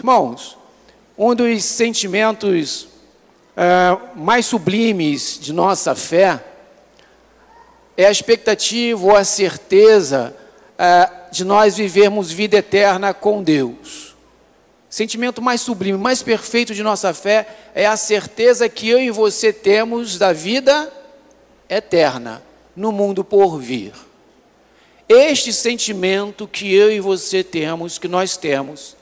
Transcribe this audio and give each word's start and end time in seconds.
Irmãos, 0.00 0.56
um 1.18 1.34
dos 1.34 1.62
sentimentos 1.62 2.88
é, 3.54 3.98
mais 4.16 4.46
sublimes 4.46 5.38
de 5.38 5.52
nossa 5.52 5.94
fé 5.94 6.42
é 7.98 8.06
a 8.06 8.10
expectativa 8.10 9.04
ou 9.04 9.14
a 9.14 9.24
certeza 9.24 10.34
é, 10.78 11.06
de 11.30 11.44
nós 11.44 11.76
vivermos 11.76 12.32
vida 12.32 12.56
eterna 12.56 13.12
com 13.12 13.42
Deus. 13.42 14.16
Sentimento 14.88 15.42
mais 15.42 15.60
sublime, 15.60 15.98
mais 15.98 16.22
perfeito 16.22 16.74
de 16.74 16.82
nossa 16.82 17.12
fé 17.12 17.46
é 17.74 17.84
a 17.84 17.94
certeza 17.94 18.70
que 18.70 18.88
eu 18.88 18.98
e 18.98 19.10
você 19.10 19.52
temos 19.52 20.16
da 20.16 20.32
vida 20.32 20.90
eterna 21.68 22.42
no 22.74 22.90
mundo 22.90 23.22
por 23.22 23.58
vir. 23.58 23.92
Este 25.06 25.52
sentimento 25.52 26.48
que 26.48 26.72
eu 26.74 26.90
e 26.90 27.00
você 27.00 27.44
temos, 27.44 27.98
que 27.98 28.08
nós 28.08 28.38
temos, 28.38 28.98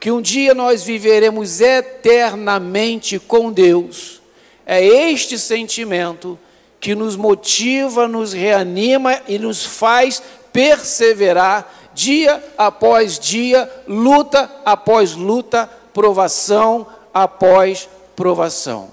que 0.00 0.10
um 0.10 0.22
dia 0.22 0.54
nós 0.54 0.82
viveremos 0.82 1.60
eternamente 1.60 3.18
com 3.18 3.52
Deus, 3.52 4.22
é 4.64 4.82
este 4.82 5.38
sentimento 5.38 6.38
que 6.80 6.94
nos 6.94 7.16
motiva, 7.16 8.08
nos 8.08 8.32
reanima 8.32 9.20
e 9.28 9.38
nos 9.38 9.66
faz 9.66 10.22
perseverar 10.50 11.70
dia 11.92 12.42
após 12.56 13.18
dia, 13.18 13.70
luta 13.86 14.50
após 14.64 15.14
luta, 15.14 15.68
provação 15.92 16.86
após 17.12 17.86
provação. 18.16 18.88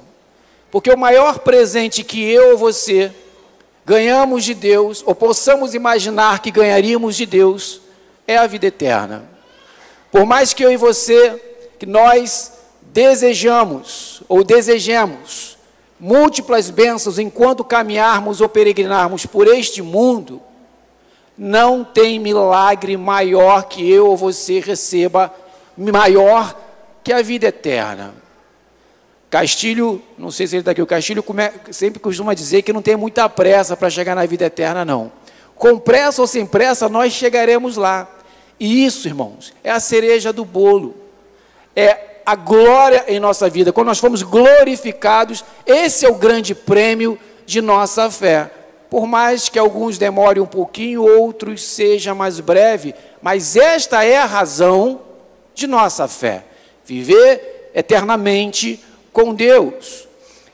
Porque 0.70 0.92
o 0.92 0.98
maior 0.98 1.40
presente 1.40 2.04
que 2.04 2.22
eu 2.22 2.52
ou 2.52 2.58
você 2.58 3.14
ganhamos 3.86 4.44
de 4.44 4.54
Deus, 4.54 5.02
ou 5.06 5.16
possamos 5.16 5.74
imaginar 5.74 6.42
que 6.42 6.52
ganharíamos 6.52 7.16
de 7.16 7.26
Deus, 7.26 7.80
é 8.28 8.36
a 8.36 8.46
vida 8.46 8.68
eterna. 8.68 9.37
Por 10.12 10.26
mais 10.26 10.54
que 10.54 10.64
eu 10.64 10.72
e 10.72 10.78
você, 10.78 11.42
que 11.78 11.86
nós 11.86 12.54
desejamos 12.82 14.24
ou 14.28 14.44
desejemos 14.44 15.58
múltiplas 16.00 16.70
bênçãos 16.70 17.18
enquanto 17.20 17.64
caminharmos 17.64 18.40
ou 18.42 18.48
peregrinarmos 18.48 19.26
por 19.26 19.48
este 19.48 19.82
mundo, 19.82 20.42
não 21.38 21.84
tem 21.84 22.20
milagre 22.20 22.98
maior 22.98 23.64
que 23.64 23.90
eu 23.90 24.08
ou 24.08 24.18
você 24.18 24.60
receba, 24.60 25.34
maior 25.76 26.56
que 27.04 27.14
a 27.14 27.22
vida 27.22 27.48
eterna. 27.48 28.14
Castilho, 29.30 30.02
não 30.18 30.32
sei 30.32 30.48
se 30.48 30.56
ele 30.56 30.62
está 30.62 30.72
aqui, 30.72 30.82
o 30.82 30.88
Castilho 30.88 31.24
sempre 31.72 32.00
costuma 32.00 32.34
dizer 32.34 32.62
que 32.62 32.72
não 32.72 32.82
tem 32.82 32.96
muita 32.96 33.28
pressa 33.28 33.76
para 33.76 33.90
chegar 33.90 34.16
na 34.16 34.26
vida 34.26 34.46
eterna, 34.46 34.86
não. 34.86 35.12
Com 35.56 35.78
pressa 35.78 36.22
ou 36.22 36.28
sem 36.28 36.46
pressa, 36.46 36.88
nós 36.88 37.14
chegaremos 37.14 37.76
lá. 37.76 38.08
E 38.60 38.86
isso, 38.86 39.08
irmãos, 39.08 39.54
é 39.64 39.72
a 39.72 39.80
cereja 39.80 40.34
do 40.34 40.44
bolo. 40.44 40.96
É 41.76 42.22
a 42.26 42.36
glória 42.36 43.06
em 43.08 43.20
nossa 43.20 43.50
vida. 43.50 43.72
Quando 43.72 43.88
nós 43.88 44.00
fomos 44.00 44.22
glorificados, 44.24 45.46
esse 45.66 46.06
é 46.06 46.10
o 46.10 46.16
grande 46.16 46.54
prêmio 46.54 47.18
de 47.46 47.62
nossa 47.62 48.10
fé. 48.12 48.52
Por 48.90 49.06
mais 49.06 49.50
que 49.50 49.60
alguns 49.60 49.98
demorem 49.98 50.42
um 50.42 50.48
pouquinho, 50.48 51.04
outros 51.04 51.64
seja 51.64 52.16
mais 52.16 52.40
breve, 52.40 52.96
mas 53.22 53.56
esta 53.56 54.04
é 54.04 54.18
a 54.18 54.26
razão 54.26 55.02
de 55.54 55.68
nossa 55.68 56.08
fé. 56.08 56.44
Viver 56.86 57.72
eternamente 57.74 58.84
com 59.14 59.34
Deus. 59.34 60.08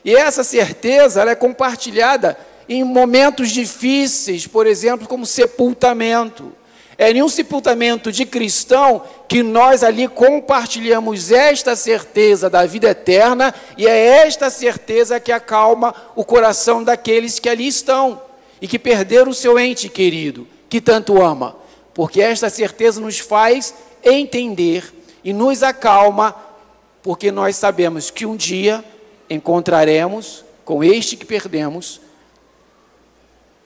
E 0.04 0.16
essa 0.16 0.44
certeza 0.44 1.24
é 1.24 1.36
compartilhada 1.36 2.38
em 2.68 2.84
momentos 2.84 3.52
difíceis, 3.52 4.46
por 4.46 4.68
exemplo, 4.68 5.08
como 5.08 5.26
sepultamento. 5.26 6.52
É 6.98 7.12
em 7.12 7.24
um 7.24 7.30
sepultamento 7.30 8.12
de 8.12 8.26
cristão 8.26 9.02
que 9.28 9.42
nós 9.42 9.84
ali 9.84 10.08
compartilhamos 10.08 11.32
esta 11.32 11.76
certeza 11.76 12.50
da 12.50 12.66
vida 12.66 12.90
eterna, 12.90 13.54
e 13.78 13.88
é 13.88 14.26
esta 14.26 14.50
certeza 14.50 15.20
que 15.20 15.32
acalma 15.32 15.94
o 16.16 16.24
coração 16.24 16.84
daqueles 16.84 17.40
que 17.40 17.50
ali 17.50 17.68
estão 17.68 18.22
e 18.62 18.68
que 18.68 18.78
perderam 18.78 19.32
o 19.32 19.34
seu 19.34 19.58
ente 19.58 19.90
querido, 19.90 20.48
que 20.70 20.80
tanto 20.80 21.22
ama, 21.22 21.56
porque 21.94 22.22
esta 22.22 22.50
certeza 22.50 23.02
nos 23.02 23.20
faz 23.20 23.74
entender 24.04 24.94
e 25.24 25.34
nos 25.34 25.64
acalma 25.64 26.36
porque 27.02 27.32
nós 27.32 27.56
sabemos 27.56 28.10
que 28.10 28.26
um 28.26 28.36
dia 28.36 28.84
encontraremos 29.30 30.46
com 30.64 30.84
este 30.84 31.18
que 31.18 31.26
perdemos 31.26 32.00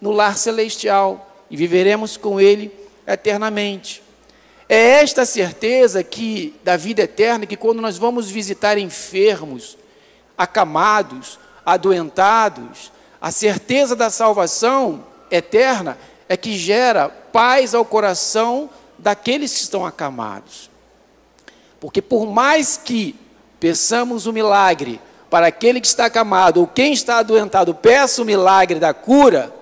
no 0.01 0.11
lar 0.11 0.37
celestial 0.37 1.29
e 1.49 1.55
viveremos 1.55 2.17
com 2.17 2.39
ele 2.39 2.71
eternamente. 3.07 4.03
É 4.69 5.01
esta 5.01 5.25
certeza 5.25 6.03
que 6.03 6.53
da 6.63 6.75
vida 6.75 7.03
eterna 7.03 7.45
que 7.45 7.55
quando 7.55 7.81
nós 7.81 7.97
vamos 7.97 8.29
visitar 8.29 8.77
enfermos, 8.77 9.77
acamados, 10.37 11.39
adoentados, 11.65 12.91
a 13.19 13.31
certeza 13.31 13.95
da 13.95 14.09
salvação 14.09 15.05
eterna 15.31 15.97
é 16.27 16.35
que 16.35 16.57
gera 16.57 17.07
paz 17.07 17.73
ao 17.73 17.85
coração 17.85 18.69
daqueles 18.97 19.53
que 19.53 19.61
estão 19.61 19.85
acamados. 19.85 20.69
Porque 21.79 22.01
por 22.01 22.25
mais 22.25 22.75
que 22.75 23.15
peçamos 23.59 24.25
o 24.25 24.33
milagre 24.33 24.99
para 25.29 25.47
aquele 25.47 25.79
que 25.79 25.87
está 25.87 26.05
acamado 26.05 26.59
ou 26.59 26.67
quem 26.67 26.93
está 26.93 27.19
adoentado, 27.19 27.73
peça 27.73 28.21
o 28.21 28.25
milagre 28.25 28.79
da 28.79 28.93
cura, 28.93 29.53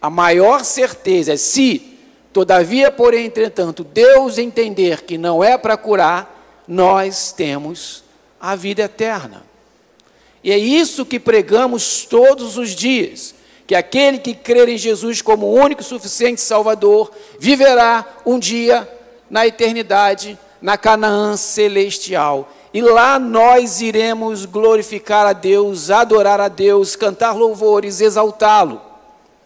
a 0.00 0.10
maior 0.10 0.64
certeza 0.64 1.32
é 1.32 1.36
se, 1.36 1.93
todavia, 2.34 2.90
porém, 2.90 3.26
entretanto, 3.26 3.84
Deus 3.84 4.38
entender 4.38 5.02
que 5.02 5.16
não 5.16 5.42
é 5.42 5.56
para 5.56 5.76
curar, 5.76 6.64
nós 6.66 7.32
temos 7.32 8.02
a 8.40 8.56
vida 8.56 8.82
eterna. 8.82 9.44
E 10.42 10.50
é 10.50 10.58
isso 10.58 11.06
que 11.06 11.20
pregamos 11.20 12.04
todos 12.04 12.58
os 12.58 12.70
dias, 12.70 13.34
que 13.68 13.74
aquele 13.74 14.18
que 14.18 14.34
crer 14.34 14.68
em 14.68 14.76
Jesus 14.76 15.22
como 15.22 15.46
o 15.46 15.54
único 15.54 15.80
e 15.80 15.84
suficiente 15.84 16.40
Salvador 16.40 17.12
viverá 17.38 18.04
um 18.26 18.38
dia 18.38 18.86
na 19.30 19.46
eternidade, 19.46 20.36
na 20.60 20.76
Canaã 20.76 21.36
celestial. 21.36 22.52
E 22.74 22.82
lá 22.82 23.16
nós 23.16 23.80
iremos 23.80 24.44
glorificar 24.44 25.24
a 25.24 25.32
Deus, 25.32 25.88
adorar 25.88 26.40
a 26.40 26.48
Deus, 26.48 26.96
cantar 26.96 27.32
louvores, 27.32 28.00
exaltá-lo. 28.00 28.82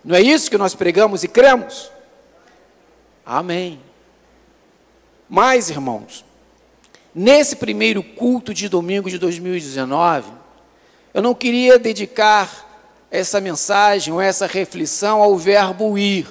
Não 0.03 0.17
é 0.17 0.23
isso 0.23 0.51
que 0.51 0.57
nós 0.57 0.75
pregamos 0.75 1.23
e 1.23 1.29
cremos? 1.29 1.98
Amém. 3.31 3.79
Mas, 5.29 5.69
irmãos, 5.69 6.25
nesse 7.15 7.57
primeiro 7.57 8.03
culto 8.03 8.55
de 8.55 8.71
domingo 8.71 9.11
de 9.11 9.19
2019, 9.19 10.33
eu 11.13 11.21
não 11.21 11.35
queria 11.35 11.79
dedicar 11.79 12.67
essa 13.11 13.39
mensagem 13.39 14.15
ou 14.15 14.19
essa 14.19 14.47
reflexão 14.47 15.21
ao 15.21 15.37
verbo 15.37 15.99
ir. 15.99 16.27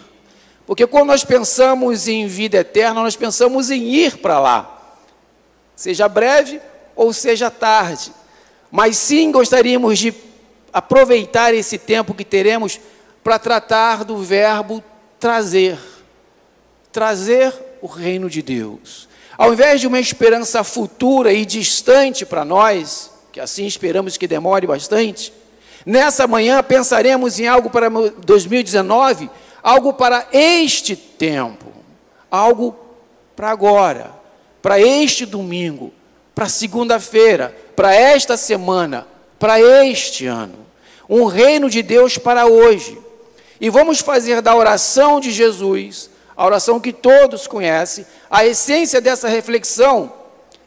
Porque 0.65 0.87
quando 0.87 1.09
nós 1.09 1.23
pensamos 1.23 2.07
em 2.07 2.25
vida 2.25 2.57
eterna, 2.57 3.03
nós 3.03 3.15
pensamos 3.15 3.69
em 3.69 3.83
ir 3.83 4.17
para 4.17 4.39
lá. 4.39 4.95
Seja 5.75 6.09
breve 6.09 6.59
ou 6.95 7.13
seja 7.13 7.51
tarde. 7.51 8.11
Mas 8.71 8.97
sim 8.97 9.31
gostaríamos 9.31 9.99
de 9.99 10.15
aproveitar 10.73 11.53
esse 11.53 11.77
tempo 11.77 12.15
que 12.15 12.25
teremos 12.25 12.79
para 13.23 13.37
tratar 13.37 14.03
do 14.03 14.17
verbo 14.17 14.83
trazer. 15.19 15.77
Trazer 16.97 17.53
o 17.79 17.85
reino 17.85 18.27
de 18.27 18.41
Deus. 18.41 19.07
Ao 19.37 19.53
invés 19.53 19.79
de 19.79 19.85
uma 19.85 19.99
esperança 19.99 20.63
futura 20.63 21.31
e 21.31 21.45
distante 21.45 22.25
para 22.25 22.43
nós, 22.43 23.11
que 23.31 23.39
assim 23.39 23.67
esperamos 23.67 24.17
que 24.17 24.25
demore 24.25 24.65
bastante, 24.65 25.31
nessa 25.85 26.25
manhã 26.25 26.63
pensaremos 26.63 27.39
em 27.39 27.45
algo 27.45 27.69
para 27.69 27.87
2019, 27.87 29.29
algo 29.61 29.93
para 29.93 30.27
este 30.33 30.95
tempo, 30.95 31.67
algo 32.31 32.75
para 33.35 33.51
agora, 33.51 34.11
para 34.59 34.79
este 34.79 35.23
domingo, 35.23 35.93
para 36.33 36.49
segunda-feira, 36.49 37.55
para 37.75 37.93
esta 37.93 38.35
semana, 38.35 39.05
para 39.37 39.61
este 39.85 40.25
ano. 40.25 40.65
Um 41.07 41.25
reino 41.25 41.69
de 41.69 41.83
Deus 41.83 42.17
para 42.17 42.47
hoje. 42.47 42.97
E 43.61 43.69
vamos 43.69 43.99
fazer 43.99 44.41
da 44.41 44.55
oração 44.55 45.19
de 45.19 45.29
Jesus, 45.29 46.09
a 46.37 46.45
oração 46.45 46.79
que 46.79 46.93
todos 46.93 47.47
conhecem, 47.47 48.05
a 48.29 48.45
essência 48.45 49.01
dessa 49.01 49.27
reflexão, 49.27 50.13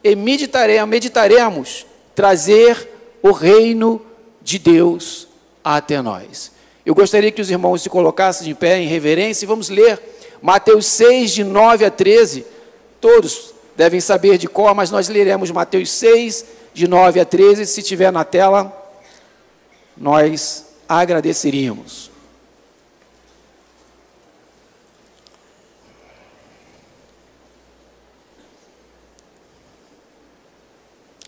e 0.03 0.17
meditaremos, 0.17 0.89
meditaremos 0.89 1.87
trazer 2.15 2.91
o 3.23 3.31
reino 3.31 4.05
de 4.43 4.59
Deus 4.59 5.29
até 5.63 6.03
nós. 6.03 6.51
Eu 6.85 6.95
gostaria 6.95 7.31
que 7.31 7.41
os 7.41 7.51
irmãos 7.51 7.83
se 7.83 7.89
colocassem 7.89 8.49
de 8.49 8.55
pé 8.55 8.81
em 8.81 8.89
reverência 8.89 9.45
e 9.45 9.47
vamos 9.47 9.69
ler 9.69 10.01
Mateus 10.43 10.87
6, 10.87 11.31
de 11.31 11.45
9 11.45 11.85
a 11.85 11.91
13. 11.91 12.45
Todos 13.01 13.55
devem 13.77 14.01
saber 14.01 14.39
de 14.39 14.49
cor, 14.49 14.75
mas 14.75 14.91
nós 14.91 15.09
leremos 15.09 15.51
Mateus 15.51 15.91
6, 15.91 16.45
de 16.75 16.89
9 16.89 17.21
a 17.21 17.25
13. 17.25 17.67
Se 17.67 17.83
tiver 17.83 18.11
na 18.11 18.25
tela, 18.25 18.75
nós 19.97 20.65
agradeceríamos. 20.89 22.10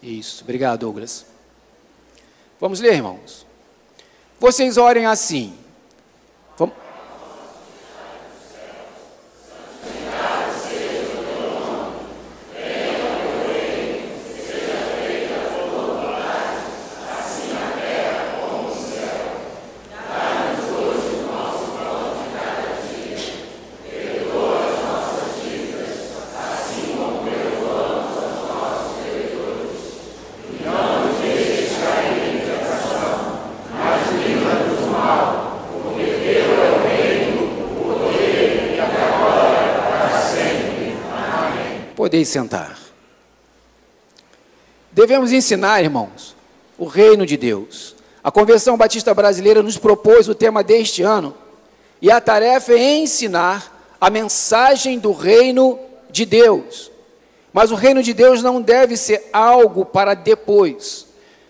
Isso, 0.02 0.42
obrigado, 0.42 0.80
Douglas. 0.80 1.24
Vamos 2.60 2.80
ler, 2.80 2.94
irmãos. 2.94 3.46
Vocês 4.38 4.76
orem 4.76 5.06
assim. 5.06 5.56
Vamos. 6.58 6.74
Sentar. 42.24 42.78
Devemos 44.92 45.32
ensinar, 45.32 45.82
irmãos, 45.82 46.36
o 46.76 46.84
reino 46.84 47.24
de 47.24 47.36
Deus. 47.36 47.96
A 48.22 48.30
Convenção 48.30 48.76
Batista 48.76 49.14
Brasileira 49.14 49.62
nos 49.62 49.78
propôs 49.78 50.28
o 50.28 50.34
tema 50.34 50.62
deste 50.62 51.02
ano, 51.02 51.34
e 52.00 52.10
a 52.10 52.20
tarefa 52.20 52.72
é 52.72 52.96
ensinar 52.96 53.96
a 54.00 54.10
mensagem 54.10 54.98
do 54.98 55.12
reino 55.12 55.78
de 56.10 56.26
Deus. 56.26 56.90
Mas 57.52 57.70
o 57.70 57.74
reino 57.74 58.02
de 58.02 58.12
Deus 58.12 58.42
não 58.42 58.60
deve 58.60 58.96
ser 58.96 59.28
algo 59.32 59.84
para 59.84 60.14
depois. 60.14 61.06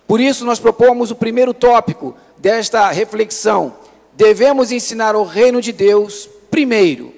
Por 0.07 0.19
isso, 0.19 0.45
nós 0.45 0.59
propomos 0.59 1.11
o 1.11 1.15
primeiro 1.15 1.53
tópico 1.53 2.15
desta 2.37 2.89
reflexão. 2.91 3.75
Devemos 4.13 4.71
ensinar 4.71 5.15
o 5.15 5.23
reino 5.23 5.61
de 5.61 5.71
Deus 5.71 6.29
primeiro, 6.51 7.13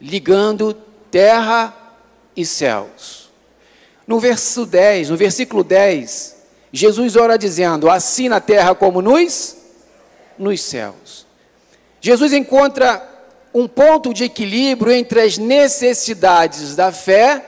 ligando 0.00 0.76
terra 1.10 1.74
e 2.38 2.46
céus. 2.46 3.28
No 4.06 4.20
verso 4.20 4.64
10, 4.64 5.10
no 5.10 5.16
versículo 5.16 5.64
10, 5.64 6.36
Jesus 6.72 7.16
ora 7.16 7.36
dizendo: 7.36 7.90
Assim 7.90 8.28
na 8.28 8.40
terra 8.40 8.76
como 8.76 9.02
nos, 9.02 9.56
nos 10.38 10.60
céus. 10.62 11.26
Jesus 12.00 12.32
encontra 12.32 13.06
um 13.52 13.66
ponto 13.66 14.14
de 14.14 14.24
equilíbrio 14.24 14.92
entre 14.92 15.20
as 15.20 15.36
necessidades 15.36 16.76
da 16.76 16.92
fé 16.92 17.44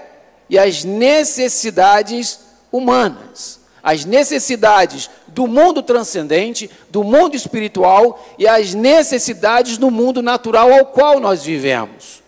e 0.48 0.58
as 0.58 0.82
necessidades 0.82 2.40
humanas. 2.72 3.60
As 3.82 4.04
necessidades 4.04 5.08
do 5.28 5.46
mundo 5.46 5.82
transcendente, 5.82 6.68
do 6.90 7.04
mundo 7.04 7.36
espiritual 7.36 8.22
e 8.36 8.46
as 8.48 8.74
necessidades 8.74 9.78
do 9.78 9.88
mundo 9.88 10.20
natural 10.20 10.72
ao 10.72 10.86
qual 10.86 11.20
nós 11.20 11.44
vivemos. 11.44 12.19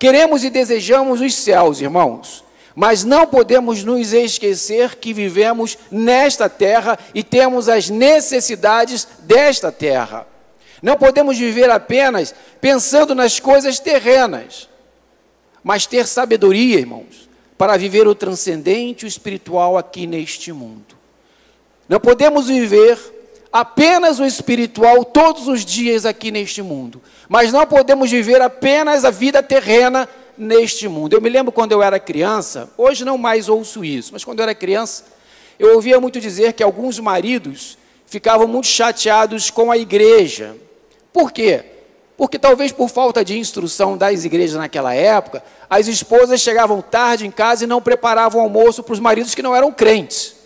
Queremos 0.00 0.42
e 0.42 0.48
desejamos 0.48 1.20
os 1.20 1.34
céus, 1.34 1.82
irmãos, 1.82 2.42
mas 2.74 3.04
não 3.04 3.26
podemos 3.26 3.84
nos 3.84 4.14
esquecer 4.14 4.96
que 4.96 5.12
vivemos 5.12 5.76
nesta 5.90 6.48
terra 6.48 6.98
e 7.14 7.22
temos 7.22 7.68
as 7.68 7.90
necessidades 7.90 9.06
desta 9.18 9.70
terra. 9.70 10.26
Não 10.82 10.96
podemos 10.96 11.36
viver 11.36 11.68
apenas 11.68 12.34
pensando 12.62 13.14
nas 13.14 13.38
coisas 13.38 13.78
terrenas, 13.78 14.70
mas 15.62 15.84
ter 15.84 16.06
sabedoria, 16.06 16.78
irmãos, 16.78 17.28
para 17.58 17.76
viver 17.76 18.08
o 18.08 18.14
transcendente 18.14 19.04
o 19.04 19.06
espiritual 19.06 19.76
aqui 19.76 20.06
neste 20.06 20.50
mundo. 20.50 20.96
Não 21.86 22.00
podemos 22.00 22.46
viver 22.46 22.98
apenas 23.52 24.20
o 24.20 24.24
espiritual 24.24 25.04
todos 25.04 25.48
os 25.48 25.64
dias 25.64 26.06
aqui 26.06 26.30
neste 26.30 26.62
mundo, 26.62 27.02
mas 27.28 27.52
não 27.52 27.66
podemos 27.66 28.10
viver 28.10 28.40
apenas 28.40 29.04
a 29.04 29.10
vida 29.10 29.42
terrena 29.42 30.08
neste 30.36 30.88
mundo. 30.88 31.14
Eu 31.14 31.20
me 31.20 31.28
lembro 31.28 31.52
quando 31.52 31.72
eu 31.72 31.82
era 31.82 31.98
criança, 31.98 32.70
hoje 32.78 33.04
não 33.04 33.18
mais 33.18 33.48
ouço 33.48 33.84
isso, 33.84 34.12
mas 34.12 34.24
quando 34.24 34.38
eu 34.38 34.44
era 34.44 34.54
criança, 34.54 35.04
eu 35.58 35.74
ouvia 35.74 36.00
muito 36.00 36.20
dizer 36.20 36.54
que 36.54 36.62
alguns 36.62 36.98
maridos 36.98 37.76
ficavam 38.06 38.46
muito 38.46 38.66
chateados 38.66 39.50
com 39.50 39.70
a 39.70 39.76
igreja. 39.76 40.56
Por 41.12 41.30
quê? 41.30 41.64
Porque 42.16 42.38
talvez 42.38 42.72
por 42.72 42.88
falta 42.88 43.24
de 43.24 43.38
instrução 43.38 43.96
das 43.96 44.24
igrejas 44.24 44.56
naquela 44.56 44.94
época, 44.94 45.42
as 45.68 45.86
esposas 45.86 46.40
chegavam 46.40 46.82
tarde 46.82 47.26
em 47.26 47.30
casa 47.30 47.64
e 47.64 47.66
não 47.66 47.80
preparavam 47.80 48.40
almoço 48.40 48.82
para 48.82 48.92
os 48.92 49.00
maridos 49.00 49.34
que 49.34 49.42
não 49.42 49.54
eram 49.54 49.72
crentes. 49.72 50.39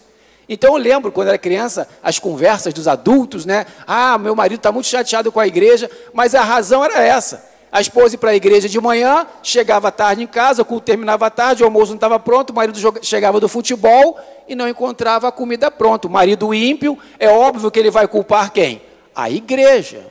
Então 0.48 0.76
eu 0.76 0.82
lembro, 0.82 1.10
quando 1.10 1.28
era 1.28 1.38
criança, 1.38 1.88
as 2.02 2.18
conversas 2.18 2.74
dos 2.74 2.86
adultos, 2.86 3.46
né? 3.46 3.66
Ah, 3.86 4.18
meu 4.18 4.36
marido 4.36 4.58
está 4.58 4.70
muito 4.70 4.86
chateado 4.86 5.32
com 5.32 5.40
a 5.40 5.46
igreja, 5.46 5.90
mas 6.12 6.34
a 6.34 6.42
razão 6.42 6.84
era 6.84 7.02
essa. 7.02 7.52
A 7.72 7.80
esposa 7.80 8.14
ia 8.14 8.18
para 8.18 8.30
a 8.30 8.36
igreja 8.36 8.68
de 8.68 8.80
manhã, 8.80 9.26
chegava 9.42 9.90
tarde 9.90 10.22
em 10.22 10.26
casa, 10.26 10.62
o 10.62 10.64
culto 10.64 10.84
terminava 10.84 11.28
tarde, 11.28 11.62
o 11.62 11.66
almoço 11.66 11.88
não 11.88 11.96
estava 11.96 12.20
pronto, 12.20 12.50
o 12.50 12.54
marido 12.54 12.78
chegava 13.02 13.40
do 13.40 13.48
futebol 13.48 14.16
e 14.46 14.54
não 14.54 14.68
encontrava 14.68 15.26
a 15.26 15.32
comida 15.32 15.70
pronta. 15.70 16.06
O 16.06 16.10
marido 16.10 16.54
ímpio, 16.54 16.96
é 17.18 17.28
óbvio 17.28 17.70
que 17.70 17.78
ele 17.80 17.90
vai 17.90 18.06
culpar 18.06 18.52
quem? 18.52 18.80
A 19.12 19.28
igreja. 19.28 20.06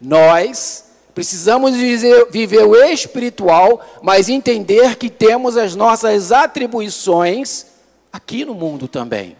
Nós 0.00 0.84
precisamos 1.14 1.74
viver, 1.74 2.28
viver 2.30 2.64
o 2.64 2.76
espiritual, 2.76 3.84
mas 4.00 4.28
entender 4.28 4.94
que 4.96 5.10
temos 5.10 5.56
as 5.56 5.74
nossas 5.74 6.30
atribuições 6.30 7.66
aqui 8.12 8.44
no 8.44 8.54
mundo 8.54 8.88
também. 8.88 9.36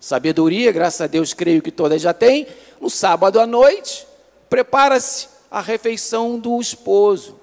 Sabedoria, 0.00 0.70
graças 0.70 1.00
a 1.00 1.06
Deus, 1.06 1.32
creio 1.32 1.62
que 1.62 1.70
todas 1.70 2.02
já 2.02 2.12
têm. 2.12 2.46
No 2.80 2.90
sábado 2.90 3.40
à 3.40 3.46
noite, 3.46 4.06
prepara-se 4.50 5.28
a 5.50 5.60
refeição 5.60 6.38
do 6.38 6.60
esposo, 6.60 7.40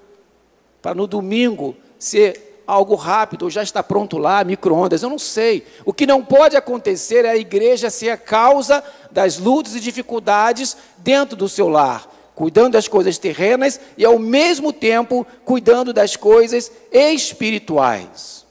para 0.81 0.93
no 0.93 1.07
domingo 1.07 1.75
ser 1.97 2.61
algo 2.67 2.95
rápido, 2.95 3.43
ou 3.43 3.49
já 3.49 3.63
está 3.63 3.81
pronto 3.81 4.17
lá, 4.17 4.43
micro-ondas, 4.43 5.03
eu 5.03 5.09
não 5.09 5.19
sei. 5.19 5.65
O 5.85 5.93
que 5.93 6.05
não 6.05 6.23
pode 6.23 6.55
acontecer 6.55 7.25
é 7.25 7.31
a 7.31 7.37
igreja 7.37 7.89
ser 7.89 8.09
a 8.09 8.17
causa 8.17 8.83
das 9.11 9.37
lutas 9.37 9.75
e 9.75 9.79
dificuldades 9.79 10.77
dentro 10.97 11.35
do 11.35 11.49
seu 11.49 11.67
lar, 11.67 12.09
cuidando 12.35 12.73
das 12.73 12.87
coisas 12.87 13.17
terrenas 13.17 13.79
e, 13.97 14.05
ao 14.05 14.17
mesmo 14.17 14.71
tempo, 14.71 15.25
cuidando 15.43 15.91
das 15.91 16.15
coisas 16.15 16.71
espirituais. 16.91 18.45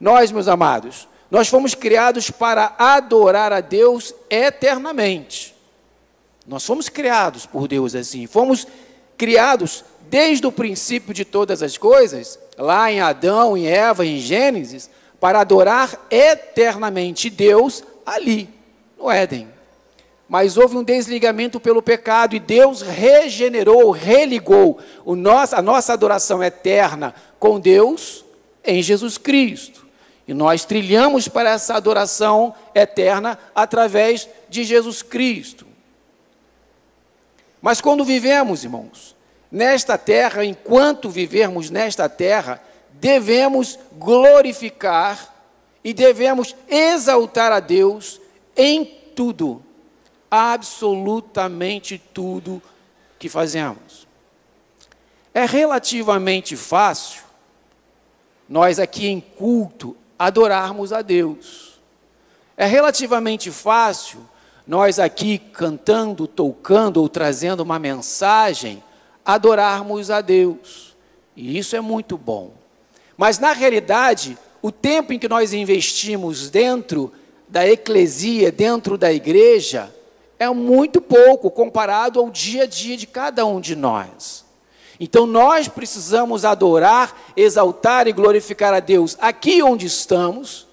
Nós, 0.00 0.32
meus 0.32 0.48
amados, 0.48 1.08
nós 1.32 1.48
fomos 1.48 1.74
criados 1.74 2.30
para 2.30 2.74
adorar 2.78 3.54
a 3.54 3.62
Deus 3.62 4.14
eternamente. 4.28 5.54
Nós 6.46 6.62
fomos 6.62 6.90
criados 6.90 7.46
por 7.46 7.66
Deus 7.66 7.94
assim. 7.94 8.26
Fomos 8.26 8.66
criados 9.16 9.82
desde 10.10 10.46
o 10.46 10.52
princípio 10.52 11.14
de 11.14 11.24
todas 11.24 11.62
as 11.62 11.78
coisas, 11.78 12.38
lá 12.58 12.92
em 12.92 13.00
Adão, 13.00 13.56
em 13.56 13.66
Eva, 13.66 14.04
em 14.04 14.18
Gênesis, 14.18 14.90
para 15.18 15.40
adorar 15.40 16.06
eternamente 16.10 17.30
Deus 17.30 17.82
ali, 18.04 18.46
no 18.98 19.10
Éden. 19.10 19.48
Mas 20.28 20.58
houve 20.58 20.76
um 20.76 20.84
desligamento 20.84 21.58
pelo 21.58 21.80
pecado 21.80 22.36
e 22.36 22.40
Deus 22.40 22.82
regenerou, 22.82 23.90
religou 23.90 24.78
nosso, 25.06 25.56
a 25.56 25.62
nossa 25.62 25.94
adoração 25.94 26.44
eterna 26.44 27.14
com 27.38 27.58
Deus 27.58 28.22
em 28.62 28.82
Jesus 28.82 29.16
Cristo. 29.16 29.81
E 30.26 30.32
nós 30.34 30.64
trilhamos 30.64 31.26
para 31.28 31.50
essa 31.50 31.74
adoração 31.74 32.54
eterna 32.74 33.38
através 33.54 34.28
de 34.48 34.64
Jesus 34.64 35.02
Cristo. 35.02 35.66
Mas 37.60 37.80
quando 37.80 38.04
vivemos, 38.04 38.64
irmãos, 38.64 39.16
nesta 39.50 39.98
terra, 39.98 40.44
enquanto 40.44 41.10
vivermos 41.10 41.70
nesta 41.70 42.08
terra, 42.08 42.62
devemos 42.92 43.78
glorificar 43.92 45.32
e 45.84 45.92
devemos 45.92 46.54
exaltar 46.68 47.52
a 47.52 47.60
Deus 47.60 48.20
em 48.56 48.84
tudo, 49.14 49.62
absolutamente 50.30 52.00
tudo 52.12 52.62
que 53.18 53.28
fazemos. 53.28 54.06
É 55.34 55.44
relativamente 55.44 56.56
fácil 56.56 57.22
nós 58.48 58.78
aqui 58.78 59.06
em 59.06 59.20
culto 59.20 59.96
adorarmos 60.22 60.92
a 60.92 61.02
Deus. 61.02 61.80
É 62.56 62.64
relativamente 62.64 63.50
fácil 63.50 64.20
nós 64.64 65.00
aqui 65.00 65.36
cantando, 65.36 66.28
tocando 66.28 66.98
ou 66.98 67.08
trazendo 67.08 67.60
uma 67.64 67.76
mensagem, 67.76 68.80
adorarmos 69.24 70.12
a 70.12 70.20
Deus. 70.20 70.94
E 71.34 71.58
isso 71.58 71.74
é 71.74 71.80
muito 71.80 72.16
bom. 72.16 72.52
Mas 73.16 73.40
na 73.40 73.52
realidade, 73.52 74.38
o 74.62 74.70
tempo 74.70 75.12
em 75.12 75.18
que 75.18 75.28
nós 75.28 75.52
investimos 75.52 76.48
dentro 76.48 77.12
da 77.48 77.66
eclesia, 77.68 78.52
dentro 78.52 78.96
da 78.96 79.12
igreja, 79.12 79.92
é 80.38 80.48
muito 80.48 81.00
pouco 81.00 81.50
comparado 81.50 82.20
ao 82.20 82.30
dia 82.30 82.62
a 82.62 82.66
dia 82.66 82.96
de 82.96 83.08
cada 83.08 83.44
um 83.44 83.60
de 83.60 83.74
nós. 83.74 84.44
Então 85.04 85.26
nós 85.26 85.66
precisamos 85.66 86.44
adorar, 86.44 87.32
exaltar 87.36 88.06
e 88.06 88.12
glorificar 88.12 88.72
a 88.72 88.78
Deus 88.78 89.16
aqui 89.20 89.60
onde 89.60 89.84
estamos, 89.84 90.64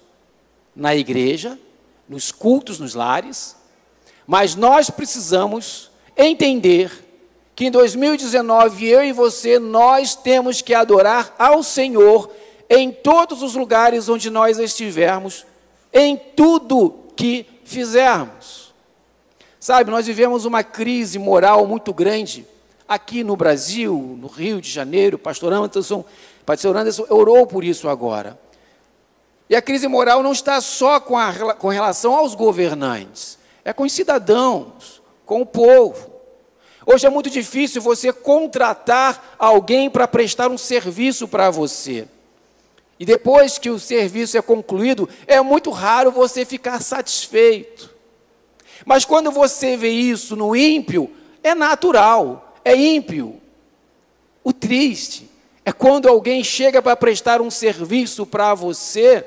na 0.72 0.94
igreja, 0.94 1.58
nos 2.08 2.30
cultos, 2.30 2.78
nos 2.78 2.94
lares, 2.94 3.56
mas 4.28 4.54
nós 4.54 4.88
precisamos 4.88 5.90
entender 6.16 6.92
que 7.56 7.66
em 7.66 7.72
2019 7.72 8.86
eu 8.86 9.02
e 9.02 9.10
você 9.10 9.58
nós 9.58 10.14
temos 10.14 10.62
que 10.62 10.74
adorar 10.74 11.34
ao 11.36 11.60
Senhor 11.64 12.30
em 12.68 12.92
todos 12.92 13.42
os 13.42 13.56
lugares 13.56 14.08
onde 14.08 14.30
nós 14.30 14.60
estivermos, 14.60 15.44
em 15.92 16.16
tudo 16.16 16.94
que 17.16 17.44
fizermos. 17.64 18.72
Sabe, 19.58 19.90
nós 19.90 20.06
vivemos 20.06 20.44
uma 20.44 20.62
crise 20.62 21.18
moral 21.18 21.66
muito 21.66 21.92
grande 21.92 22.46
aqui 22.90 23.22
no 23.22 23.36
Brasil, 23.36 24.18
no 24.20 24.26
Rio 24.26 24.60
de 24.60 24.68
Janeiro. 24.68 25.16
Pastor 25.16 25.52
Anderson, 25.52 26.04
pastor 26.44 26.76
Anderson 26.76 27.06
orou 27.08 27.46
por 27.46 27.62
isso 27.62 27.88
agora. 27.88 28.36
E 29.48 29.54
a 29.54 29.62
crise 29.62 29.86
moral 29.86 30.24
não 30.24 30.32
está 30.32 30.60
só 30.60 30.98
com, 30.98 31.16
a, 31.16 31.54
com 31.54 31.68
relação 31.68 32.16
aos 32.16 32.34
governantes, 32.34 33.38
é 33.64 33.72
com 33.72 33.84
os 33.84 33.92
cidadãos, 33.92 35.00
com 35.24 35.40
o 35.40 35.46
povo. 35.46 36.10
Hoje 36.84 37.06
é 37.06 37.10
muito 37.10 37.30
difícil 37.30 37.80
você 37.80 38.12
contratar 38.12 39.36
alguém 39.38 39.88
para 39.88 40.08
prestar 40.08 40.50
um 40.50 40.58
serviço 40.58 41.28
para 41.28 41.48
você. 41.48 42.08
E 42.98 43.04
depois 43.04 43.56
que 43.56 43.70
o 43.70 43.78
serviço 43.78 44.36
é 44.36 44.42
concluído, 44.42 45.08
é 45.28 45.40
muito 45.40 45.70
raro 45.70 46.10
você 46.10 46.44
ficar 46.44 46.82
satisfeito. 46.82 47.94
Mas 48.84 49.04
quando 49.04 49.30
você 49.30 49.76
vê 49.76 49.90
isso 49.90 50.34
no 50.34 50.56
ímpio, 50.56 51.10
é 51.42 51.54
natural, 51.54 52.49
é 52.64 52.74
ímpio. 52.74 53.40
O 54.42 54.52
triste 54.52 55.30
é 55.64 55.72
quando 55.72 56.08
alguém 56.08 56.42
chega 56.42 56.80
para 56.80 56.96
prestar 56.96 57.40
um 57.40 57.50
serviço 57.50 58.26
para 58.26 58.54
você 58.54 59.24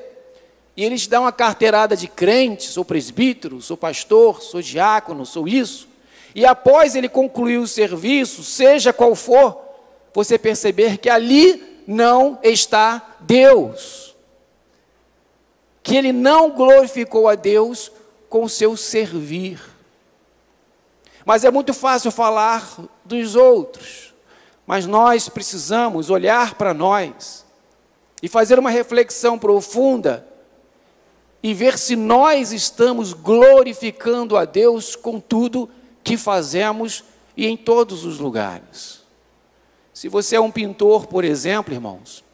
e 0.76 0.84
eles 0.84 1.06
dão 1.06 1.22
uma 1.22 1.32
carteirada 1.32 1.96
de 1.96 2.08
crente, 2.08 2.64
sou 2.64 2.84
presbítero, 2.84 3.62
sou 3.62 3.76
pastor, 3.76 4.42
sou 4.42 4.60
diácono, 4.60 5.24
sou 5.24 5.46
isso. 5.46 5.88
E 6.34 6.44
após 6.44 6.96
ele 6.96 7.08
concluir 7.08 7.58
o 7.58 7.66
serviço, 7.66 8.42
seja 8.42 8.92
qual 8.92 9.14
for, 9.14 9.60
você 10.12 10.36
perceber 10.36 10.98
que 10.98 11.08
ali 11.08 11.82
não 11.86 12.38
está 12.42 13.16
Deus. 13.20 14.16
Que 15.80 15.96
ele 15.96 16.12
não 16.12 16.50
glorificou 16.50 17.28
a 17.28 17.36
Deus 17.36 17.92
com 18.28 18.42
o 18.42 18.48
seu 18.48 18.76
servir. 18.76 19.60
Mas 21.24 21.44
é 21.44 21.50
muito 21.52 21.72
fácil 21.72 22.10
falar 22.10 22.78
dos 23.04 23.36
outros. 23.36 24.14
Mas 24.66 24.86
nós 24.86 25.28
precisamos 25.28 26.10
olhar 26.10 26.54
para 26.54 26.72
nós 26.72 27.44
e 28.22 28.28
fazer 28.28 28.58
uma 28.58 28.70
reflexão 28.70 29.38
profunda 29.38 30.26
e 31.42 31.52
ver 31.52 31.78
se 31.78 31.94
nós 31.94 32.52
estamos 32.52 33.12
glorificando 33.12 34.36
a 34.36 34.46
Deus 34.46 34.96
com 34.96 35.20
tudo 35.20 35.68
que 36.02 36.16
fazemos 36.16 37.04
e 37.36 37.46
em 37.46 37.56
todos 37.56 38.04
os 38.04 38.18
lugares. 38.18 39.02
Se 39.92 40.08
você 40.08 40.36
é 40.36 40.40
um 40.40 40.50
pintor, 40.50 41.06
por 41.06 41.22
exemplo, 41.22 41.74
irmãos, 41.74 42.24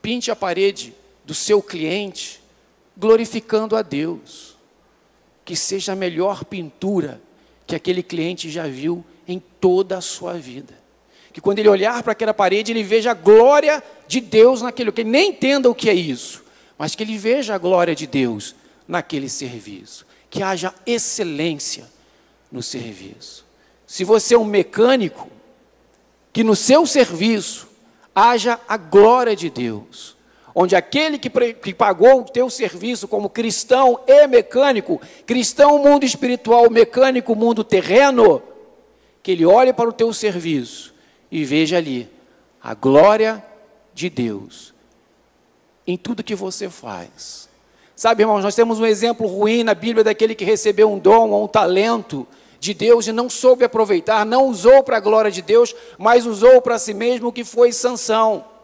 pinte 0.00 0.30
a 0.30 0.36
parede 0.36 0.94
do 1.24 1.34
seu 1.34 1.62
cliente 1.62 2.40
glorificando 2.96 3.76
a 3.76 3.82
Deus. 3.82 4.56
Que 5.44 5.54
seja 5.54 5.92
a 5.92 5.96
melhor 5.96 6.44
pintura 6.44 7.20
que 7.66 7.74
aquele 7.74 8.02
cliente 8.02 8.50
já 8.50 8.66
viu 8.66 9.04
em 9.26 9.42
toda 9.60 9.98
a 9.98 10.00
sua 10.00 10.34
vida. 10.34 10.74
Que 11.32 11.40
quando 11.40 11.58
ele 11.58 11.68
olhar 11.68 12.02
para 12.02 12.12
aquela 12.12 12.32
parede, 12.32 12.72
ele 12.72 12.82
veja 12.82 13.10
a 13.10 13.14
glória 13.14 13.82
de 14.06 14.20
Deus 14.20 14.62
naquele, 14.62 14.92
que 14.92 15.02
ele 15.02 15.10
nem 15.10 15.30
entenda 15.30 15.68
o 15.68 15.74
que 15.74 15.90
é 15.90 15.94
isso, 15.94 16.44
mas 16.78 16.94
que 16.94 17.02
ele 17.02 17.18
veja 17.18 17.54
a 17.54 17.58
glória 17.58 17.94
de 17.94 18.06
Deus 18.06 18.54
naquele 18.86 19.28
serviço, 19.28 20.06
que 20.30 20.42
haja 20.42 20.72
excelência 20.86 21.90
no 22.50 22.62
serviço. 22.62 23.44
Se 23.86 24.04
você 24.04 24.34
é 24.34 24.38
um 24.38 24.44
mecânico, 24.44 25.28
que 26.32 26.44
no 26.44 26.56
seu 26.56 26.86
serviço 26.86 27.68
haja 28.14 28.58
a 28.68 28.76
glória 28.76 29.36
de 29.36 29.50
Deus, 29.50 30.15
onde 30.58 30.74
aquele 30.74 31.18
que, 31.18 31.28
que 31.28 31.74
pagou 31.74 32.22
o 32.22 32.24
teu 32.24 32.48
serviço 32.48 33.06
como 33.06 33.28
cristão 33.28 34.00
e 34.06 34.26
mecânico, 34.26 34.98
cristão 35.26 35.78
mundo 35.78 36.06
espiritual, 36.06 36.70
mecânico 36.70 37.36
mundo 37.36 37.62
terreno, 37.62 38.42
que 39.22 39.32
ele 39.32 39.44
olhe 39.44 39.70
para 39.74 39.90
o 39.90 39.92
teu 39.92 40.14
serviço 40.14 40.94
e 41.30 41.44
veja 41.44 41.76
ali 41.76 42.08
a 42.62 42.72
glória 42.72 43.44
de 43.92 44.08
Deus 44.08 44.72
em 45.86 45.98
tudo 45.98 46.24
que 46.24 46.34
você 46.34 46.70
faz. 46.70 47.50
Sabe, 47.94 48.22
irmãos, 48.22 48.42
nós 48.42 48.54
temos 48.54 48.80
um 48.80 48.86
exemplo 48.86 49.26
ruim 49.26 49.62
na 49.62 49.74
Bíblia 49.74 50.04
daquele 50.04 50.34
que 50.34 50.44
recebeu 50.44 50.90
um 50.90 50.98
dom 50.98 51.32
ou 51.32 51.44
um 51.44 51.48
talento 51.48 52.26
de 52.58 52.72
Deus 52.72 53.06
e 53.06 53.12
não 53.12 53.28
soube 53.28 53.62
aproveitar, 53.62 54.24
não 54.24 54.46
usou 54.46 54.82
para 54.82 54.96
a 54.96 55.00
glória 55.00 55.30
de 55.30 55.42
Deus, 55.42 55.76
mas 55.98 56.24
usou 56.24 56.62
para 56.62 56.78
si 56.78 56.94
mesmo, 56.94 57.30
que 57.30 57.44
foi 57.44 57.72
Sansão. 57.72 58.55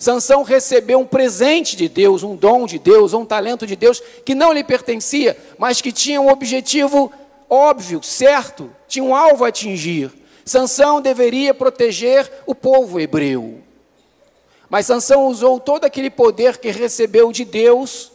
Sansão 0.00 0.42
recebeu 0.42 0.98
um 0.98 1.06
presente 1.06 1.76
de 1.76 1.86
Deus, 1.86 2.22
um 2.22 2.34
dom 2.34 2.64
de 2.64 2.78
Deus, 2.78 3.12
um 3.12 3.26
talento 3.26 3.66
de 3.66 3.76
Deus 3.76 4.02
que 4.24 4.34
não 4.34 4.50
lhe 4.50 4.64
pertencia, 4.64 5.36
mas 5.58 5.82
que 5.82 5.92
tinha 5.92 6.18
um 6.18 6.30
objetivo 6.30 7.12
óbvio, 7.50 8.02
certo, 8.02 8.74
tinha 8.88 9.04
um 9.04 9.14
alvo 9.14 9.44
a 9.44 9.48
atingir. 9.48 10.10
Sansão 10.42 11.02
deveria 11.02 11.52
proteger 11.52 12.32
o 12.46 12.54
povo 12.54 12.98
hebreu. 12.98 13.60
Mas 14.70 14.86
Sansão 14.86 15.26
usou 15.26 15.60
todo 15.60 15.84
aquele 15.84 16.08
poder 16.08 16.56
que 16.56 16.70
recebeu 16.70 17.30
de 17.30 17.44
Deus 17.44 18.10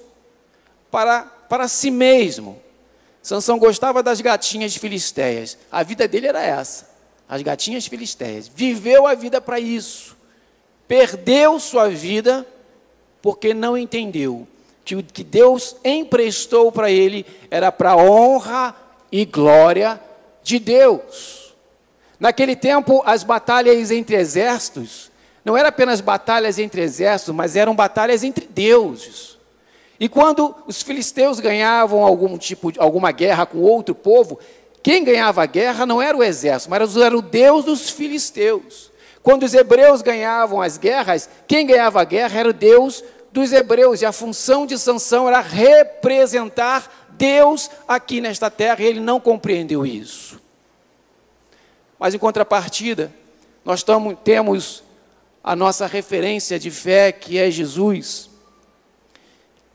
para, 0.90 1.22
para 1.22 1.68
si 1.68 1.92
mesmo. 1.92 2.60
Sansão 3.22 3.60
gostava 3.60 4.02
das 4.02 4.20
gatinhas 4.22 4.76
filisteias. 4.76 5.56
A 5.72 5.84
vida 5.84 6.08
dele 6.08 6.26
era 6.26 6.42
essa. 6.42 6.90
As 7.30 7.44
gatinhas 7.44 7.86
filisteias. 7.86 8.48
Viveu 8.48 9.06
a 9.06 9.14
vida 9.14 9.40
para 9.40 9.60
isso. 9.60 10.15
Perdeu 10.88 11.60
sua 11.60 11.90
vida 11.90 12.46
porque 13.22 13.54
não 13.54 13.78
entendeu 13.78 14.48
que 14.84 14.96
o 14.96 15.04
que 15.04 15.24
Deus 15.24 15.76
emprestou 15.84 16.72
para 16.72 16.92
ele 16.92 17.26
era 17.50 17.72
para 17.72 17.96
honra 17.96 18.76
e 19.12 19.26
glória 19.26 20.00
de 20.44 20.60
Deus. 20.60 21.56
Naquele 22.20 22.56
tempo, 22.56 23.02
as 23.06 23.24
batalhas 23.24 23.92
entre 23.92 24.16
exércitos 24.16 25.12
não 25.46 25.56
eram 25.56 25.70
apenas 25.70 26.02
batalhas 26.02 26.58
entre 26.58 26.82
exércitos, 26.82 27.36
mas 27.36 27.56
eram 27.56 27.76
batalhas 27.76 28.24
entre 28.24 28.48
deuses. 28.48 29.38
E 30.00 30.10
quando 30.10 30.56
os 30.66 30.82
filisteus 30.82 31.40
ganhavam 31.40 32.04
algum 32.04 32.36
tipo 32.36 32.72
de, 32.72 32.80
alguma 32.80 33.12
guerra 33.12 33.46
com 33.46 33.60
outro 33.60 33.94
povo, 33.94 34.40
quem 34.82 35.04
ganhava 35.04 35.44
a 35.44 35.46
guerra 35.46 35.86
não 35.86 36.02
era 36.02 36.18
o 36.18 36.24
exército, 36.24 36.72
mas 36.72 36.98
era 36.98 37.16
o 37.16 37.22
Deus 37.22 37.64
dos 37.64 37.92
filisteus. 37.92 38.92
Quando 39.26 39.42
os 39.42 39.56
hebreus 39.56 40.04
ganhavam 40.04 40.62
as 40.62 40.78
guerras, 40.78 41.28
quem 41.48 41.66
ganhava 41.66 42.00
a 42.00 42.04
guerra 42.04 42.42
era 42.42 42.50
o 42.50 42.54
Deus 42.54 43.04
dos 43.32 43.52
hebreus, 43.52 44.04
e 44.04 44.06
a 44.06 44.12
função 44.12 44.68
de 44.68 44.78
Sansão 44.78 45.28
era 45.28 45.40
representar 45.42 47.08
Deus 47.10 47.72
aqui 47.88 48.22
nesta 48.22 48.52
terra, 48.52 48.84
e 48.84 48.86
ele 48.86 49.00
não 49.00 49.20
compreendeu 49.20 49.84
isso. 49.84 50.40
Mas 51.98 52.14
em 52.14 52.20
contrapartida, 52.20 53.12
nós 53.66 53.82
tamo, 53.82 54.16
temos 54.16 54.84
a 55.44 55.56
nossa 55.56 55.88
referência 55.88 56.60
de 56.60 56.70
fé, 56.70 57.12
que 57.12 57.40
é 57.40 57.50
Jesus. 57.50 58.30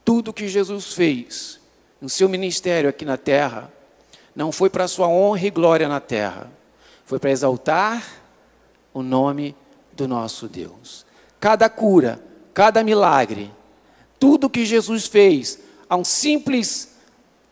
Tudo 0.05 0.33
que 0.33 0.47
Jesus 0.47 0.95
fez 0.95 1.59
no 2.01 2.09
seu 2.09 2.29
ministério 2.29 2.89
aqui 2.89 3.05
na 3.05 3.17
terra, 3.17 3.69
não 4.33 4.53
foi 4.53 4.71
para 4.71 4.87
sua 4.87 5.09
honra 5.09 5.45
e 5.45 5.51
glória 5.51 5.89
na 5.89 5.99
terra, 5.99 6.49
foi 7.05 7.19
para 7.19 7.33
exaltar 7.33 8.20
o 8.93 9.03
nome 9.03 9.57
do 9.93 10.07
nosso 10.09 10.49
Deus. 10.49 11.07
Cada 11.39 11.69
cura, 11.69 12.23
cada 12.53 12.83
milagre, 12.83 13.51
tudo 14.19 14.51
que 14.51 14.65
Jesus 14.65 15.07
fez, 15.07 15.59
a 15.89 15.97
um 15.97 16.05
simples 16.05 16.97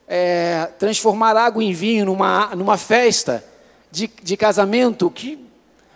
é, 0.07 0.67
transformar 0.79 1.37
água 1.37 1.63
em 1.63 1.73
vinho 1.73 2.07
numa, 2.07 2.55
numa 2.55 2.77
festa 2.77 3.45
de, 3.91 4.11
de 4.23 4.37
casamento, 4.37 5.11
que 5.11 5.49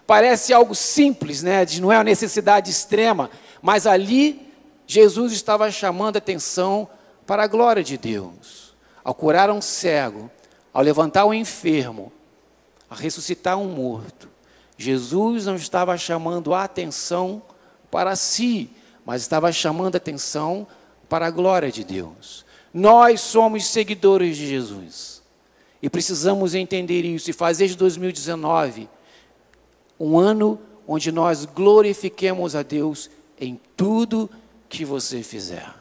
Parece 0.07 0.53
algo 0.53 0.75
simples, 0.75 1.43
né? 1.43 1.65
Não 1.81 1.93
é 1.93 1.97
uma 1.97 2.05
necessidade 2.05 2.71
extrema, 2.71 3.31
mas 3.63 3.87
ali 3.87 4.53
Jesus 4.87 5.33
estava 5.33 5.71
chamando 5.71 6.17
atenção 6.19 6.89
para 7.27 7.45
a 7.45 7.47
glória 7.47 7.83
de 7.83 7.97
Deus. 7.97 8.75
Ao 9.05 9.15
curar 9.15 9.51
um 9.51 9.63
cego, 9.63 10.31
ao 10.71 10.83
levantar 10.83 11.25
um 11.25 11.33
enfermo, 11.33 12.13
a 12.91 12.95
ressuscitar 12.95 13.57
um 13.59 13.69
morto, 13.69 14.29
Jesus 14.83 15.47
não 15.47 15.55
estava 15.55 15.97
chamando 15.97 16.53
a 16.53 16.65
atenção 16.65 17.41
para 17.91 18.17
si, 18.17 18.69
mas 19.07 19.23
estava 19.23 19.53
chamando 19.53 19.95
a 19.95 19.99
atenção 19.99 20.67
para 21.09 21.27
a 21.27 21.31
glória 21.31 21.71
de 21.71 21.85
Deus. 21.85 22.45
Nós 22.75 23.21
somos 23.21 23.67
seguidores 23.67 24.37
de 24.37 24.49
Jesus 24.49 25.23
e 25.81 25.89
precisamos 25.89 26.55
entender 26.55 27.05
isso 27.05 27.31
e 27.31 27.33
fazer 27.33 27.69
de 27.69 27.77
2019 27.77 28.89
um 30.01 30.19
ano 30.19 30.59
onde 30.87 31.13
nós 31.13 31.45
glorifiquemos 31.45 32.57
a 32.57 32.63
Deus 32.63 33.09
em 33.41 33.61
tudo 33.77 34.29
que 34.69 34.85
você 34.85 35.23
fizer. 35.23 35.73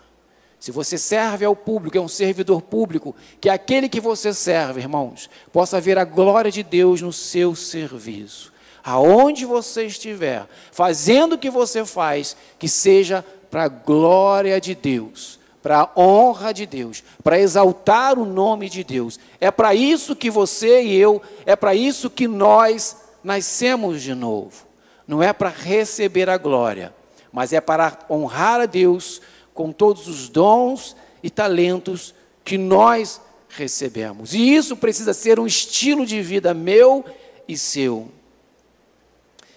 Se 0.59 0.69
você 0.69 0.95
serve 0.95 1.43
ao 1.43 1.55
público, 1.55 1.97
é 1.97 2.01
um 2.01 2.07
servidor 2.07 2.61
público, 2.61 3.15
que 3.39 3.49
aquele 3.49 3.89
que 3.89 3.99
você 3.99 4.31
serve, 4.31 4.79
irmãos, 4.79 5.27
possa 5.51 5.81
ver 5.81 5.97
a 5.97 6.05
glória 6.05 6.51
de 6.51 6.61
Deus 6.61 7.01
no 7.01 7.11
seu 7.11 7.55
serviço. 7.55 8.53
Aonde 8.83 9.45
você 9.45 9.85
estiver, 9.85 10.47
fazendo 10.71 11.33
o 11.33 11.37
que 11.37 11.49
você 11.49 11.85
faz, 11.85 12.35
que 12.57 12.67
seja 12.67 13.25
para 13.49 13.63
a 13.63 13.67
glória 13.67 14.59
de 14.59 14.73
Deus, 14.73 15.39
para 15.61 15.81
a 15.81 15.99
honra 15.99 16.53
de 16.53 16.65
Deus, 16.65 17.03
para 17.23 17.39
exaltar 17.39 18.17
o 18.17 18.25
nome 18.25 18.69
de 18.69 18.83
Deus. 18.83 19.19
É 19.39 19.51
para 19.51 19.75
isso 19.75 20.15
que 20.15 20.29
você 20.29 20.81
e 20.81 20.95
eu, 20.95 21.21
é 21.45 21.55
para 21.55 21.75
isso 21.75 22.09
que 22.09 22.27
nós 22.27 22.97
nascemos 23.23 24.01
de 24.01 24.15
novo. 24.15 24.65
Não 25.07 25.21
é 25.21 25.33
para 25.33 25.49
receber 25.49 26.29
a 26.29 26.37
glória, 26.37 26.93
mas 27.31 27.53
é 27.53 27.61
para 27.61 27.99
honrar 28.09 28.61
a 28.61 28.65
Deus 28.65 29.21
com 29.53 29.71
todos 29.71 30.07
os 30.07 30.29
dons 30.29 30.95
e 31.21 31.29
talentos 31.29 32.15
que 32.43 32.57
nós 32.57 33.21
recebemos. 33.49 34.33
E 34.33 34.55
isso 34.55 34.75
precisa 34.75 35.13
ser 35.13 35.39
um 35.39 35.45
estilo 35.45 36.05
de 36.05 36.21
vida 36.21 36.53
meu 36.53 37.05
e 37.47 37.57
seu. 37.57 38.09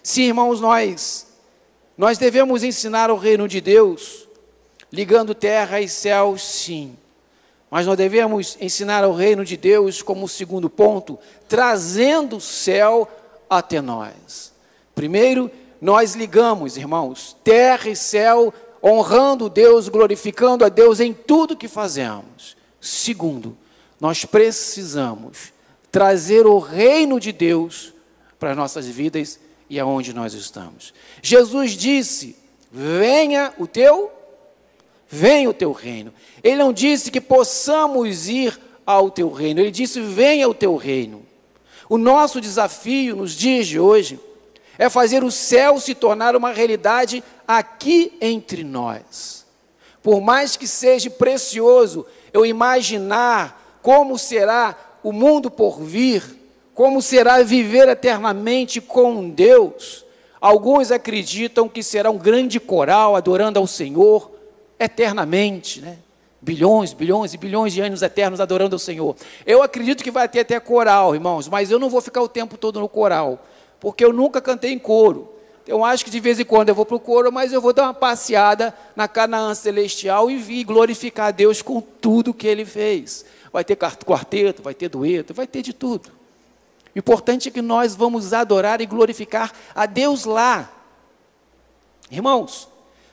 Sim, 0.05 0.25
irmãos, 0.25 0.61
nós 0.61 1.27
nós 1.97 2.19
devemos 2.19 2.63
ensinar 2.63 3.11
o 3.11 3.17
reino 3.17 3.49
de 3.49 3.61
Deus, 3.61 4.27
ligando 4.93 5.35
terra 5.35 5.81
e 5.81 5.89
céu, 5.89 6.37
sim. 6.37 6.97
Mas 7.71 7.87
nós 7.87 7.97
devemos 7.97 8.59
ensinar 8.61 9.05
o 9.07 9.15
reino 9.15 9.45
de 9.45 9.57
Deus 9.57 10.03
como 10.03 10.29
segundo 10.29 10.69
ponto, 10.69 11.19
trazendo 11.49 12.37
o 12.37 12.41
céu 12.41 13.09
até 13.49 13.81
nós. 13.81 14.53
Primeiro, 14.95 15.51
nós 15.81 16.15
ligamos, 16.15 16.77
irmãos, 16.77 17.37
terra 17.43 17.89
e 17.89 17.97
céu 17.97 18.53
honrando 18.83 19.49
Deus, 19.49 19.89
glorificando 19.89 20.65
a 20.65 20.69
Deus 20.69 21.01
em 21.01 21.15
tudo 21.15 21.57
que 21.57 21.69
fazemos. 21.69 22.57
Segundo, 22.79 23.57
nós 23.99 24.25
precisamos 24.25 25.53
trazer 25.91 26.45
o 26.47 26.59
reino 26.59 27.19
de 27.19 27.33
Deus 27.33 27.95
para 28.39 28.51
as 28.51 28.57
nossas 28.57 28.87
vidas 28.87 29.39
e 29.75 29.81
aonde 29.81 30.15
nós 30.15 30.35
estamos. 30.35 30.95
Jesus 31.21 31.73
disse: 31.73 32.37
Venha 32.71 33.53
o 33.59 33.67
teu, 33.67 34.11
venha 35.09 35.51
o 35.51 35.55
teu 35.55 35.73
reino. 35.73 36.15
Ele 36.45 36.57
não 36.57 36.73
disse 36.73 37.11
que 37.11 37.21
possamos 37.21 38.29
ir 38.29 38.59
ao 38.87 39.11
teu 39.11 39.33
reino, 39.33 39.61
ele 39.61 39.73
disse: 39.73 40.01
Venha 40.01 40.49
o 40.49 40.55
teu 40.55 40.77
reino. 40.77 41.27
O 41.89 41.99
nosso 41.99 42.41
desafio 42.41 43.17
nos 43.17 43.33
dias 43.33 43.67
de 43.67 43.81
hoje 43.81 44.21
é 44.79 44.89
fazer 44.89 45.25
o 45.25 45.31
céu 45.31 45.81
se 45.81 45.93
tornar 45.93 46.37
uma 46.37 46.53
realidade 46.53 47.23
aqui 47.47 48.17
entre 48.21 48.63
nós. 48.63 49.45
Por 50.03 50.21
mais 50.21 50.57
que 50.57 50.69
seja 50.69 51.11
precioso 51.11 52.07
eu 52.33 52.47
imaginar 52.47 53.79
como 53.83 54.19
será 54.19 54.77
o 55.03 55.13
mundo 55.13 55.51
por 55.51 55.81
vir, 55.81 56.44
como 56.75 57.01
será 57.01 57.43
viver 57.43 57.89
eternamente 57.89 58.81
com 58.81 59.31
Deus, 59.31 60.05
alguns 60.41 60.91
acreditam 60.91 61.69
que 61.69 61.83
será 61.83 62.11
um 62.11 62.19
grande 62.19 62.59
coral 62.59 63.17
adorando 63.17 63.59
ao 63.59 63.67
Senhor 63.67 64.31
eternamente, 64.79 65.81
né? 65.81 65.99
Bilhões, 66.43 66.93
bilhões 66.93 67.33
e 67.33 67.39
bilhões 67.39 67.73
de 67.73 67.81
anos 67.81 68.03
eternos 68.03 68.39
adorando 68.39 68.75
ao 68.75 68.79
Senhor. 68.79 69.17
Eu 69.47 69.63
acredito 69.63 70.05
que 70.05 70.11
vai 70.11 70.29
ter 70.29 70.41
até 70.41 70.61
coral, 70.61 71.15
irmãos, 71.15 71.49
mas 71.49 71.71
eu 71.71 71.79
não 71.79 71.89
vou 71.89 72.03
ficar 72.03 72.21
o 72.21 72.29
tempo 72.29 72.59
todo 72.59 72.81
no 72.81 72.89
coral 72.89 73.41
porque 73.85 74.03
eu 74.03 74.15
nunca 74.15 74.41
cantei 74.41 74.73
em 74.73 74.79
coro. 74.79 75.29
Eu 75.67 75.85
acho 75.85 76.07
que 76.07 76.11
de 76.11 76.19
vez 76.19 76.41
em 76.41 76.45
quando 76.45 76.71
eu 76.71 76.75
vou 76.75 76.87
para 76.87 76.97
o 76.97 77.01
coro, 77.01 77.31
mas 77.31 77.53
eu 77.53 77.61
vou 77.61 77.71
dar 77.71 77.83
uma 77.83 77.93
passeada 77.93 78.75
na 78.97 79.07
Canaã 79.07 79.55
Celestial 79.55 80.31
e 80.31 80.39
vi 80.39 80.65
glorificar 80.65 81.27
a 81.27 81.31
Deus 81.31 81.61
com 81.61 81.83
tudo 81.83 82.33
que 82.33 82.47
Ele 82.47 82.65
fez. 82.65 83.27
Vai 83.53 83.63
ter 83.63 83.77
quarteto, 83.77 84.63
vai 84.63 84.73
ter 84.73 84.89
dueto, 84.89 85.35
vai 85.35 85.47
ter 85.47 85.61
de 85.61 85.75
tudo. 85.75 86.11
O 86.95 86.99
importante 86.99 87.49
é 87.49 87.53
que 87.53 87.63
nós 87.63 87.95
vamos 87.95 88.33
adorar 88.33 88.81
e 88.81 88.87
glorificar 88.87 89.53
a 89.75 89.87
Deus 89.87 90.25
lá. 90.25 90.71
Irmãos, 92.11 92.69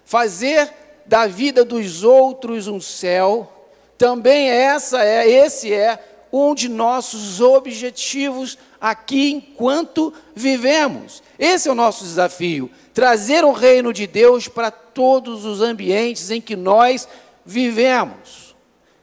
fazer 0.06 0.72
da 1.06 1.26
vida 1.26 1.65
dos 1.65 2.04
outros 2.04 2.67
um 2.67 2.80
céu, 2.80 3.52
também 3.98 4.50
essa 4.50 5.04
é, 5.04 5.28
esse 5.28 5.74
é 5.74 6.28
um 6.32 6.54
de 6.56 6.70
nossos 6.70 7.41
objetivos 7.41 8.58
aqui 8.80 9.32
enquanto 9.32 10.13
vivemos. 10.36 11.22
Esse 11.38 11.67
é 11.67 11.72
o 11.72 11.76
nosso 11.76 12.04
desafio: 12.04 12.70
trazer 12.94 13.44
o 13.44 13.52
reino 13.52 13.91
de 13.91 14.06
Deus 14.06 14.48
para 14.48 14.70
todos 14.70 15.44
os 15.44 15.62
ambientes 15.62 16.30
em 16.30 16.39
que 16.39 16.56
nós 16.56 17.08
vivemos. 17.46 18.56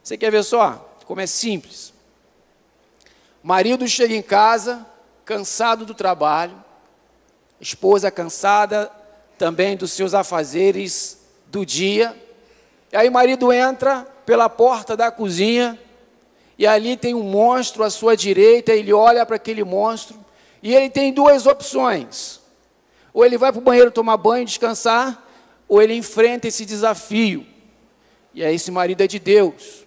Você 0.03 0.17
quer 0.17 0.31
ver 0.31 0.45
só 0.45 0.85
como 1.05 1.21
é 1.21 1.27
simples? 1.27 1.93
Marido 3.43 3.87
chega 3.87 4.15
em 4.15 4.23
casa, 4.23 4.87
cansado 5.25 5.87
do 5.87 5.95
trabalho, 5.95 6.65
esposa 7.61 8.11
cansada 8.11 8.91
também 9.37 9.77
dos 9.77 9.93
seus 9.93 10.15
afazeres 10.15 11.19
do 11.47 11.65
dia. 11.65 12.17
E 12.93 12.97
aí, 12.97 13.09
marido 13.09 13.53
entra 13.53 14.07
pela 14.27 14.49
porta 14.49 14.97
da 14.97 15.11
cozinha 15.11 15.79
e 16.59 16.67
ali 16.67 16.97
tem 16.97 17.15
um 17.15 17.23
monstro 17.23 17.85
à 17.85 17.91
sua 17.91 18.17
direita, 18.17 18.73
ele 18.73 18.93
olha 18.93 19.25
para 19.25 19.37
aquele 19.37 19.63
monstro, 19.63 20.19
e 20.61 20.75
ele 20.75 20.91
tem 20.91 21.13
duas 21.13 21.47
opções: 21.47 22.41
ou 23.13 23.25
ele 23.25 23.39
vai 23.39 23.53
para 23.53 23.61
o 23.61 23.63
banheiro 23.63 23.93
tomar 23.93 24.17
banho, 24.17 24.45
descansar, 24.45 25.25
ou 25.69 25.81
ele 25.81 25.95
enfrenta 25.95 26.49
esse 26.49 26.65
desafio. 26.65 27.47
E 28.35 28.45
aí, 28.45 28.57
esse 28.57 28.71
marido 28.71 29.01
é 29.01 29.07
de 29.07 29.19
Deus. 29.19 29.87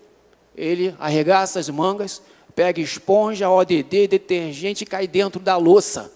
Ele 0.55 0.95
arregaça 0.99 1.59
as 1.59 1.69
mangas, 1.69 2.21
pega 2.51 2.79
esponja, 2.81 3.49
ODD, 3.49 4.07
detergente 4.07 4.83
e 4.83 4.87
cai 4.87 5.07
dentro 5.07 5.39
da 5.39 5.57
louça. 5.57 6.11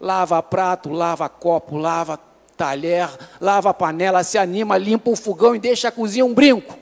Lava 0.00 0.42
prato, 0.42 0.90
lava 0.90 1.28
copo, 1.28 1.76
lava 1.76 2.18
talher, 2.56 3.08
lava 3.40 3.74
panela, 3.74 4.22
se 4.22 4.38
anima, 4.38 4.78
limpa 4.78 5.10
o 5.10 5.16
fogão 5.16 5.54
e 5.54 5.58
deixa 5.58 5.88
a 5.88 5.92
cozinha 5.92 6.24
um 6.24 6.32
brinco. 6.32 6.78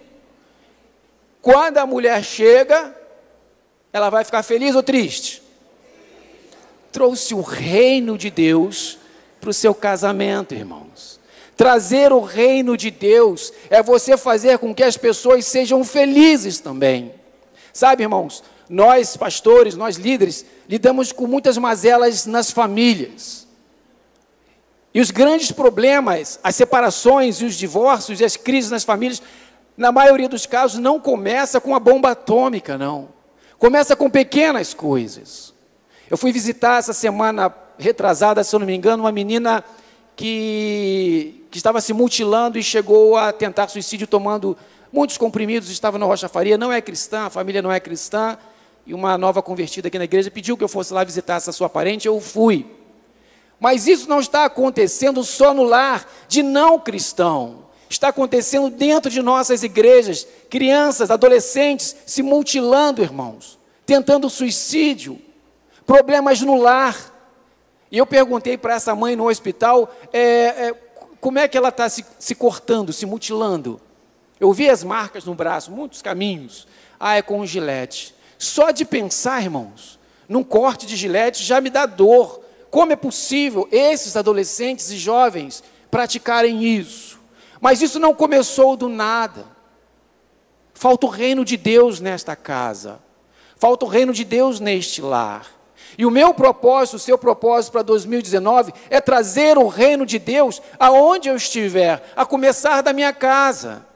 Quando 1.41 1.79
a 1.79 1.87
mulher 1.87 2.23
chega, 2.23 2.95
ela 3.93 4.11
vai 4.11 4.25
ficar 4.25 4.43
feliz 4.43 4.75
ou 4.75 4.83
triste? 4.83 5.43
Trouxe 6.93 7.35
o 7.35 7.41
reino 7.41 8.17
de 8.17 8.31
Deus 8.31 8.99
para 9.41 9.51
o 9.51 9.55
seu 9.55 9.75
casamento, 9.75 10.55
irmãos. 10.55 11.21
Trazer 11.57 12.13
o 12.13 12.21
reino 12.21 12.77
de 12.77 12.91
Deus 12.91 13.53
é 13.71 13.83
você 13.83 14.17
fazer 14.17 14.59
com 14.59 14.75
que 14.75 14.83
as 14.83 14.97
pessoas 14.97 15.47
sejam 15.47 15.85
felizes 15.85 16.61
também. 16.61 17.15
Sabe, 17.73 18.03
irmãos, 18.03 18.43
nós 18.73 19.19
pastores, 19.19 19.75
nós 19.75 19.97
líderes, 19.97 20.47
lidamos 20.67 21.13
com 21.13 21.27
muitas 21.27 21.59
mazelas 21.59 22.25
nas 22.25 22.51
famílias. 22.51 23.47
E 24.95 25.01
os 25.01 25.11
grandes 25.11 25.53
problemas, 25.53 26.41
as 26.43 26.57
separações 26.57 27.43
e 27.43 27.45
os 27.45 27.55
divórcios 27.55 28.19
e 28.19 28.25
as 28.25 28.35
crises 28.35 28.71
nas 28.71 28.83
famílias, 28.83 29.21
na 29.77 29.93
maioria 29.93 30.27
dos 30.27 30.47
casos, 30.47 30.81
não 30.81 30.99
começa 30.99 31.61
com 31.61 31.75
a 31.75 31.79
bomba 31.79 32.13
atômica, 32.13 32.79
não. 32.79 33.11
Começa 33.59 33.95
com 33.95 34.09
pequenas 34.09 34.73
coisas. 34.73 35.53
Eu 36.09 36.17
fui 36.17 36.33
visitar 36.33 36.79
essa 36.79 36.95
semana 36.95 37.55
retrasada, 37.79 38.43
se 38.43 38.57
eu 38.57 38.59
não 38.59 38.67
me 38.67 38.75
engano, 38.75 39.03
uma 39.03 39.13
menina 39.13 39.63
que, 40.17 41.45
que 41.51 41.59
estava 41.59 41.83
se 41.83 41.93
mutilando 41.93 42.59
e 42.59 42.63
chegou 42.63 43.19
a 43.19 43.35
tentar 43.35 43.69
suicídio 43.69 44.07
tomando 44.07 44.57
muitos 44.91 45.19
comprimidos, 45.19 45.69
estava 45.69 45.99
na 45.99 46.07
Rocha 46.07 46.27
Faria, 46.27 46.57
não 46.57 46.73
é 46.73 46.81
cristã, 46.81 47.27
a 47.27 47.31
família 47.31 47.61
não 47.61 47.71
é 47.71 47.79
cristã, 47.79 48.39
e 48.87 48.95
uma 48.95 49.17
nova 49.17 49.43
convertida 49.43 49.89
aqui 49.89 49.99
na 49.99 50.05
igreja 50.05 50.31
pediu 50.31 50.57
que 50.57 50.65
eu 50.65 50.69
fosse 50.69 50.93
lá 50.93 51.05
visitar 51.05 51.37
essa 51.37 51.53
sua 51.53 51.69
parente, 51.69 52.07
eu 52.07 52.21
fui. 52.21 52.67
Mas 53.61 53.87
isso 53.87 54.09
não 54.09 54.21
está 54.21 54.45
acontecendo 54.45 55.23
só 55.23 55.55
no 55.55 55.63
lar 55.63 56.07
de 56.29 56.43
não 56.43 56.79
cristão 56.79 57.63
está 57.93 58.09
acontecendo 58.09 58.71
dentro 58.71 59.11
de 59.11 59.23
nossas 59.23 59.63
igrejas. 59.63 60.27
Crianças, 60.49 61.11
adolescentes 61.11 61.95
se 62.07 62.23
mutilando, 62.23 63.03
irmãos, 63.03 63.59
tentando 63.87 64.29
suicídio, 64.29 65.21
problemas 65.87 66.41
no 66.41 66.57
lar. 66.57 67.11
E 67.91 67.99
eu 67.99 68.07
perguntei 68.07 68.57
para 68.57 68.75
essa 68.75 68.95
mãe 68.95 69.15
no 69.15 69.29
hospital 69.29 69.95
é, 70.13 70.21
é, 70.21 70.75
como 71.21 71.39
é 71.39 71.47
que 71.47 71.57
ela 71.57 71.69
está 71.69 71.89
se, 71.89 72.05
se 72.19 72.35
cortando, 72.35 72.93
se 72.93 73.05
mutilando. 73.05 73.81
Eu 74.41 74.53
vi 74.53 74.69
as 74.69 74.83
marcas 74.83 75.25
no 75.25 75.35
braço, 75.35 75.71
muitos 75.71 76.03
caminhos. 76.03 76.67
Ah, 76.99 77.17
é 77.17 77.23
com 77.23 77.41
um 77.41 77.47
gilete. 77.47 78.15
Só 78.43 78.73
de 78.73 78.85
pensar, 78.85 79.41
irmãos, 79.41 80.01
num 80.29 80.43
corte 80.43 80.85
de 80.85 80.97
gilete 80.97 81.45
já 81.45 81.61
me 81.61 81.71
dá 81.71 81.87
dor. 81.87 82.43
Como 82.73 82.93
é 82.93 82.97
possível 82.97 83.69
esses 83.71 84.17
adolescentes 84.17 84.91
e 84.91 84.99
jovens 84.99 85.63
praticarem 85.89 86.65
isso? 86.65 87.21
Mas 87.61 87.81
isso 87.81 88.01
não 88.01 88.13
começou 88.13 88.77
do 88.77 88.89
nada. 88.89 89.45
Falta 90.75 91.07
o 91.07 91.09
reino 91.09 91.45
de 91.45 91.57
Deus 91.57 92.01
nesta 92.01 92.35
casa. 92.35 92.99
Falta 93.57 93.85
o 93.85 93.89
reino 93.89 94.13
de 94.13 94.25
Deus 94.25 94.59
neste 94.59 95.01
lar. 95.01 95.47
E 95.97 96.05
o 96.05 96.11
meu 96.11 96.35
propósito, 96.35 96.97
o 96.97 96.99
seu 96.99 97.17
propósito 97.17 97.71
para 97.71 97.83
2019 97.83 98.73
é 98.91 99.01
trazer 99.01 99.57
o 99.57 99.69
reino 99.69 100.05
de 100.05 100.19
Deus 100.19 100.61
aonde 100.81 101.29
eu 101.29 101.37
estiver, 101.37 102.13
a 102.17 102.27
começar 102.27 102.83
da 102.83 102.93
minha 102.93 103.13
casa. 103.13 103.87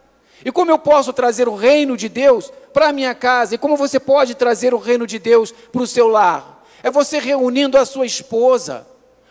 E 0.47 0.53
como 0.53 0.71
eu 0.71 0.79
posso 0.79 1.13
trazer 1.13 1.49
o 1.49 1.57
reino 1.57 1.97
de 1.97 2.09
Deus 2.09 2.53
para 2.73 2.91
a 2.91 2.93
minha 2.93 3.13
casa? 3.17 3.57
E 3.57 3.59
como 3.59 3.77
você 3.77 3.99
pode 3.99 4.37
trazer 4.37 4.73
o 4.73 4.79
reino 4.79 5.05
de 5.05 5.19
Deus 5.19 5.51
para 5.51 5.83
o 5.83 5.87
seu 5.89 6.07
lar? 6.07 6.65
É 6.85 6.89
você 6.89 7.19
reunindo 7.19 7.77
a 7.77 7.85
sua 7.85 8.07
esposa, 8.07 8.87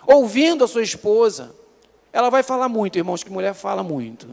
ouvindo 0.06 0.65
a 0.65 0.67
sua 0.67 0.84
esposa. 0.84 1.56
Ela 2.12 2.30
vai 2.30 2.43
falar 2.43 2.67
muito, 2.67 2.97
irmãos, 2.97 3.23
que 3.23 3.32
mulher 3.32 3.54
fala 3.54 3.82
muito. 3.82 4.28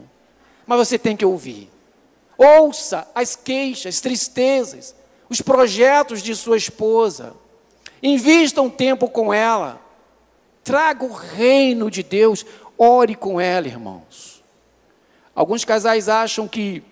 Mas 0.67 0.77
você 0.77 0.99
tem 0.99 1.15
que 1.15 1.25
ouvir. 1.25 1.71
Ouça 2.37 3.07
as 3.15 3.33
queixas, 3.33 4.01
tristezas, 4.01 4.93
os 5.29 5.39
projetos 5.39 6.21
de 6.21 6.35
sua 6.35 6.57
esposa. 6.57 7.33
Invista 8.01 8.61
um 8.61 8.69
tempo 8.69 9.07
com 9.07 9.33
ela. 9.33 9.79
Traga 10.65 11.05
o 11.05 11.13
reino 11.13 11.89
de 11.89 12.03
Deus. 12.03 12.45
Ore 12.77 13.15
com 13.15 13.39
ela, 13.39 13.67
irmãos. 13.67 14.32
Alguns 15.35 15.65
casais 15.65 16.07
acham 16.07 16.47
que 16.47 16.83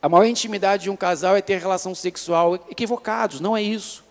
a 0.00 0.08
maior 0.08 0.24
intimidade 0.24 0.84
de 0.84 0.90
um 0.90 0.96
casal 0.96 1.36
é 1.36 1.42
ter 1.42 1.58
relação 1.58 1.94
sexual. 1.94 2.54
Equivocados, 2.70 3.40
não 3.40 3.56
é 3.56 3.62
isso. 3.62 4.04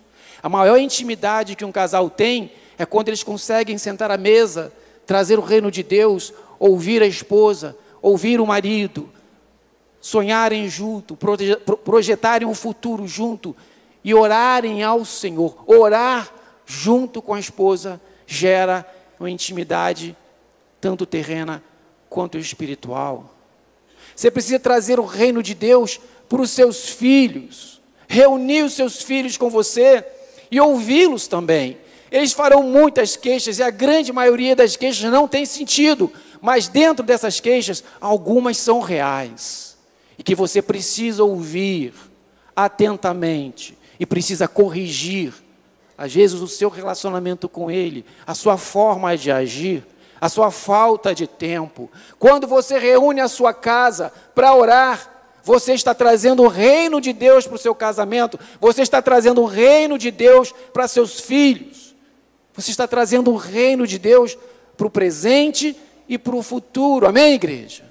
A 0.43 0.49
maior 0.49 0.77
intimidade 0.77 1.55
que 1.55 1.63
um 1.63 1.71
casal 1.71 2.09
tem 2.09 2.51
é 2.77 2.85
quando 2.85 3.07
eles 3.07 3.23
conseguem 3.23 3.77
sentar 3.77 4.11
à 4.11 4.17
mesa, 4.17 4.71
trazer 5.05 5.39
o 5.39 5.41
reino 5.41 5.71
de 5.71 5.81
Deus, 5.81 6.33
ouvir 6.59 7.01
a 7.01 7.07
esposa, 7.07 7.75
ouvir 8.01 8.41
o 8.41 8.45
marido, 8.45 9.09
sonharem 10.01 10.67
junto, 10.69 11.15
projetarem 11.15 12.47
um 12.47 12.53
futuro 12.53 13.07
junto 13.07 13.55
e 14.03 14.13
orarem 14.13 14.83
ao 14.83 15.05
Senhor. 15.05 15.63
Orar 15.65 16.31
junto 16.65 17.21
com 17.21 17.33
a 17.33 17.39
esposa 17.39 17.99
gera 18.25 18.85
uma 19.17 19.29
intimidade 19.29 20.15
tanto 20.81 21.05
terrena 21.05 21.63
quanto 22.09 22.37
espiritual. 22.37 23.36
Você 24.15 24.31
precisa 24.31 24.59
trazer 24.59 24.99
o 24.99 25.05
reino 25.05 25.43
de 25.43 25.53
Deus 25.53 25.99
para 26.27 26.41
os 26.41 26.51
seus 26.51 26.89
filhos, 26.89 27.81
reunir 28.07 28.63
os 28.63 28.73
seus 28.73 29.01
filhos 29.01 29.37
com 29.37 29.49
você 29.49 30.03
e 30.49 30.59
ouvi-los 30.59 31.27
também. 31.27 31.77
Eles 32.11 32.33
farão 32.33 32.63
muitas 32.63 33.15
queixas 33.15 33.59
e 33.59 33.63
a 33.63 33.69
grande 33.69 34.13
maioria 34.13 34.55
das 34.55 34.75
queixas 34.75 35.11
não 35.11 35.27
tem 35.27 35.45
sentido, 35.45 36.11
mas 36.41 36.67
dentro 36.67 37.05
dessas 37.05 37.39
queixas, 37.39 37.83
algumas 37.99 38.57
são 38.57 38.79
reais 38.79 39.77
e 40.17 40.23
que 40.23 40.35
você 40.35 40.61
precisa 40.61 41.23
ouvir 41.23 41.93
atentamente 42.55 43.77
e 43.99 44.05
precisa 44.05 44.47
corrigir. 44.47 45.33
Às 45.97 46.13
vezes, 46.13 46.41
o 46.41 46.47
seu 46.47 46.69
relacionamento 46.69 47.49
com 47.49 47.71
Ele, 47.71 48.05
a 48.25 48.33
sua 48.33 48.57
forma 48.57 49.17
de 49.17 49.31
agir 49.31 49.83
a 50.19 50.29
sua 50.29 50.51
falta 50.51 51.13
de 51.13 51.27
tempo. 51.27 51.89
Quando 52.17 52.47
você 52.47 52.77
reúne 52.77 53.21
a 53.21 53.27
sua 53.27 53.53
casa 53.53 54.11
para 54.33 54.53
orar, 54.53 55.17
você 55.43 55.73
está 55.73 55.93
trazendo 55.93 56.43
o 56.43 56.47
reino 56.47 56.99
de 56.99 57.13
Deus 57.13 57.47
para 57.47 57.55
o 57.55 57.59
seu 57.59 57.73
casamento, 57.73 58.39
você 58.59 58.81
está 58.81 59.01
trazendo 59.01 59.41
o 59.41 59.45
reino 59.45 59.97
de 59.97 60.11
Deus 60.11 60.53
para 60.73 60.87
seus 60.87 61.19
filhos, 61.19 61.95
você 62.53 62.71
está 62.71 62.87
trazendo 62.87 63.31
o 63.31 63.37
reino 63.37 63.87
de 63.87 63.97
Deus 63.97 64.37
para 64.75 64.87
o 64.87 64.89
presente 64.89 65.77
e 66.09 66.17
para 66.17 66.35
o 66.35 66.43
futuro. 66.43 67.07
Amém, 67.07 67.33
igreja? 67.33 67.85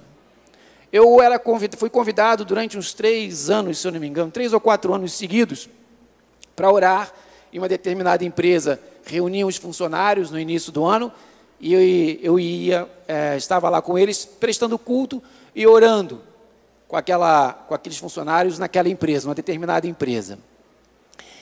Eu 0.91 1.21
era 1.21 1.37
convidado, 1.39 1.77
fui 1.77 1.89
convidado 1.89 2.45
durante 2.45 2.77
uns 2.77 2.93
três 2.93 3.49
anos, 3.49 3.79
se 3.79 3.87
eu 3.87 3.91
não 3.91 3.99
me 3.99 4.07
engano, 4.07 4.31
três 4.31 4.53
ou 4.53 4.59
quatro 4.59 4.93
anos 4.93 5.13
seguidos, 5.13 5.67
para 6.55 6.71
orar 6.71 7.11
em 7.51 7.57
uma 7.57 7.67
determinada 7.67 8.23
empresa. 8.23 8.79
Reuniam 9.05 9.47
os 9.47 9.57
funcionários 9.57 10.29
no 10.31 10.39
início 10.39 10.71
do 10.71 10.85
ano 10.85 11.11
e 11.59 12.19
eu 12.21 12.39
ia, 12.39 12.87
é, 13.07 13.35
estava 13.35 13.69
lá 13.69 13.81
com 13.81 13.97
eles, 13.97 14.25
prestando 14.25 14.77
culto 14.77 15.21
e 15.55 15.65
orando 15.65 16.21
com, 16.87 16.95
aquela, 16.95 17.53
com 17.53 17.73
aqueles 17.73 17.97
funcionários 17.97 18.59
naquela 18.59 18.89
empresa, 18.89 19.27
uma 19.27 19.35
determinada 19.35 19.87
empresa. 19.87 20.37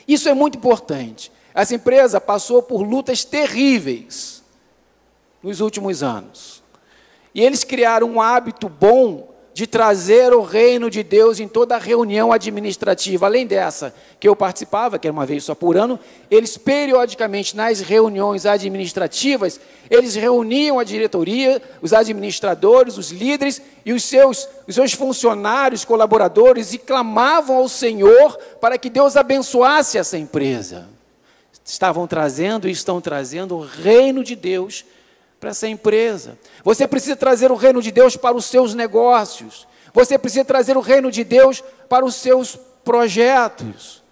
Isso 0.07 0.29
é 0.29 0.33
muito 0.33 0.57
importante. 0.57 1.31
Essa 1.53 1.75
empresa 1.75 2.21
passou 2.21 2.63
por 2.63 2.81
lutas 2.81 3.23
terríveis 3.23 4.43
nos 5.41 5.59
últimos 5.59 6.01
anos. 6.01 6.63
E 7.33 7.41
eles 7.41 7.63
criaram 7.63 8.07
um 8.07 8.21
hábito 8.21 8.69
bom 8.69 9.34
de 9.55 9.65
trazer 9.65 10.33
o 10.33 10.41
reino 10.41 10.89
de 10.89 11.01
Deus 11.01 11.39
em 11.39 11.47
toda 11.47 11.77
a 11.77 11.79
reunião 11.79 12.33
administrativa. 12.33 13.25
Além 13.25 13.47
dessa, 13.47 13.95
que 14.19 14.27
eu 14.27 14.35
participava, 14.35 14.99
que 14.99 15.07
era 15.07 15.13
uma 15.13 15.25
vez 15.25 15.45
só 15.45 15.55
por 15.55 15.77
ano, 15.77 15.97
eles 16.29 16.57
periodicamente 16.57 17.55
nas 17.55 17.79
reuniões 17.79 18.45
administrativas, 18.45 19.57
eles 19.89 20.13
reuniam 20.13 20.77
a 20.77 20.83
diretoria, 20.83 21.61
os 21.81 21.93
administradores, 21.93 22.97
os 22.97 23.13
líderes 23.13 23.61
e 23.85 23.93
os 23.93 24.03
seus, 24.03 24.45
os 24.67 24.75
seus 24.75 24.91
funcionários, 24.91 25.85
colaboradores 25.85 26.73
e 26.73 26.77
clamavam 26.77 27.55
ao 27.55 27.69
Senhor 27.69 28.37
para 28.59 28.77
que 28.77 28.89
Deus 28.89 29.15
abençoasse 29.15 29.97
essa 29.97 30.17
empresa. 30.17 30.89
Estavam 31.63 32.05
trazendo 32.07 32.67
e 32.67 32.71
estão 32.71 32.99
trazendo 32.99 33.55
o 33.55 33.61
reino 33.61 34.21
de 34.21 34.35
Deus 34.35 34.83
para 35.39 35.49
essa 35.49 35.67
empresa. 35.67 36.37
Você 36.63 36.87
precisa 36.87 37.15
trazer 37.15 37.51
o 37.51 37.55
reino 37.55 37.81
de 37.81 37.91
Deus 37.91 38.15
para 38.15 38.35
os 38.35 38.45
seus 38.45 38.73
negócios. 38.73 39.67
Você 39.93 40.17
precisa 40.17 40.43
trazer 40.43 40.75
o 40.75 40.81
reino 40.81 41.11
de 41.11 41.23
Deus 41.23 41.63
para 41.87 42.05
os 42.05 42.15
seus 42.15 42.57
projetos, 42.83 44.03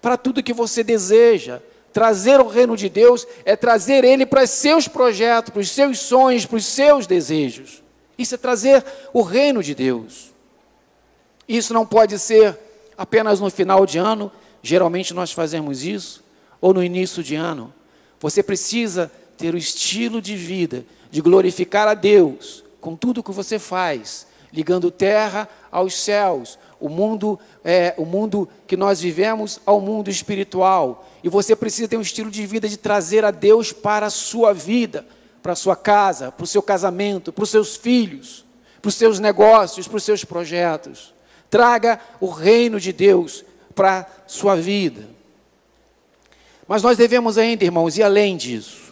para 0.00 0.16
tudo 0.16 0.42
que 0.42 0.52
você 0.52 0.82
deseja. 0.82 1.60
Trazer 1.92 2.40
o 2.40 2.46
reino 2.46 2.76
de 2.76 2.88
Deus 2.88 3.26
é 3.44 3.56
trazer 3.56 4.04
ele 4.04 4.26
para 4.26 4.44
os 4.44 4.50
seus 4.50 4.86
projetos, 4.86 5.50
para 5.50 5.60
os 5.60 5.70
seus 5.70 5.98
sonhos, 5.98 6.44
para 6.44 6.56
os 6.56 6.66
seus 6.66 7.06
desejos. 7.06 7.82
Isso 8.18 8.34
é 8.34 8.38
trazer 8.38 8.84
o 9.12 9.22
reino 9.22 9.62
de 9.62 9.74
Deus. 9.74 10.32
Isso 11.48 11.72
não 11.72 11.86
pode 11.86 12.18
ser 12.18 12.58
apenas 12.96 13.40
no 13.40 13.50
final 13.50 13.86
de 13.86 13.98
ano, 13.98 14.32
geralmente 14.62 15.14
nós 15.14 15.32
fazemos 15.32 15.84
isso, 15.84 16.24
ou 16.60 16.72
no 16.72 16.82
início 16.82 17.22
de 17.22 17.34
ano. 17.34 17.72
Você 18.20 18.42
precisa 18.42 19.10
ter 19.36 19.54
o 19.54 19.58
estilo 19.58 20.20
de 20.20 20.36
vida 20.36 20.84
de 21.10 21.20
glorificar 21.20 21.88
a 21.88 21.94
Deus 21.94 22.64
com 22.80 22.94
tudo 22.94 23.22
que 23.22 23.32
você 23.32 23.58
faz, 23.58 24.26
ligando 24.52 24.90
terra 24.90 25.48
aos 25.70 25.94
céus, 25.94 26.58
o 26.78 26.88
mundo 26.88 27.38
é 27.64 27.94
o 27.96 28.04
mundo 28.04 28.48
que 28.66 28.76
nós 28.76 29.00
vivemos 29.00 29.60
ao 29.64 29.80
mundo 29.80 30.10
espiritual. 30.10 31.08
E 31.24 31.28
você 31.28 31.56
precisa 31.56 31.88
ter 31.88 31.96
um 31.96 32.02
estilo 32.02 32.30
de 32.30 32.46
vida 32.46 32.68
de 32.68 32.76
trazer 32.76 33.24
a 33.24 33.30
Deus 33.30 33.72
para 33.72 34.06
a 34.06 34.10
sua 34.10 34.52
vida, 34.52 35.06
para 35.42 35.52
a 35.52 35.56
sua 35.56 35.74
casa, 35.74 36.30
para 36.30 36.44
o 36.44 36.46
seu 36.46 36.62
casamento, 36.62 37.32
para 37.32 37.44
os 37.44 37.50
seus 37.50 37.76
filhos, 37.76 38.44
para 38.80 38.88
os 38.88 38.94
seus 38.94 39.18
negócios, 39.18 39.88
para 39.88 39.96
os 39.96 40.04
seus 40.04 40.24
projetos. 40.24 41.14
Traga 41.50 41.98
o 42.20 42.28
reino 42.28 42.78
de 42.78 42.92
Deus 42.92 43.44
para 43.74 44.00
a 44.00 44.06
sua 44.26 44.54
vida. 44.54 45.08
Mas 46.68 46.82
nós 46.82 46.98
devemos 46.98 47.38
ainda, 47.38 47.64
irmãos, 47.64 47.96
ir 47.96 48.02
além 48.02 48.36
disso. 48.36 48.85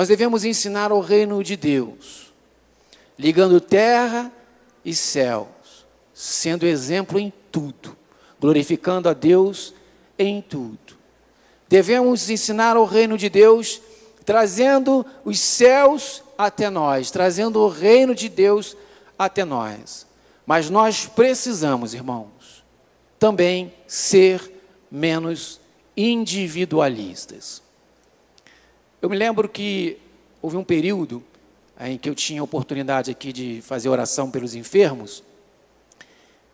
Nós 0.00 0.08
devemos 0.08 0.46
ensinar 0.46 0.92
o 0.92 1.00
reino 1.00 1.44
de 1.44 1.56
Deus, 1.56 2.32
ligando 3.18 3.60
terra 3.60 4.32
e 4.82 4.94
céus, 4.94 5.84
sendo 6.14 6.64
exemplo 6.64 7.18
em 7.18 7.30
tudo, 7.52 7.94
glorificando 8.40 9.10
a 9.10 9.12
Deus 9.12 9.74
em 10.18 10.40
tudo. 10.40 10.96
Devemos 11.68 12.30
ensinar 12.30 12.78
o 12.78 12.86
reino 12.86 13.18
de 13.18 13.28
Deus, 13.28 13.82
trazendo 14.24 15.04
os 15.22 15.38
céus 15.38 16.22
até 16.38 16.70
nós, 16.70 17.10
trazendo 17.10 17.60
o 17.60 17.68
reino 17.68 18.14
de 18.14 18.30
Deus 18.30 18.78
até 19.18 19.44
nós. 19.44 20.06
Mas 20.46 20.70
nós 20.70 21.04
precisamos, 21.04 21.92
irmãos, 21.92 22.64
também 23.18 23.74
ser 23.86 24.50
menos 24.90 25.60
individualistas. 25.94 27.60
Eu 29.02 29.08
me 29.08 29.16
lembro 29.16 29.48
que 29.48 29.96
houve 30.42 30.58
um 30.58 30.64
período 30.64 31.24
em 31.80 31.96
que 31.96 32.10
eu 32.10 32.14
tinha 32.14 32.44
oportunidade 32.44 33.10
aqui 33.10 33.32
de 33.32 33.62
fazer 33.62 33.88
oração 33.88 34.30
pelos 34.30 34.54
enfermos, 34.54 35.24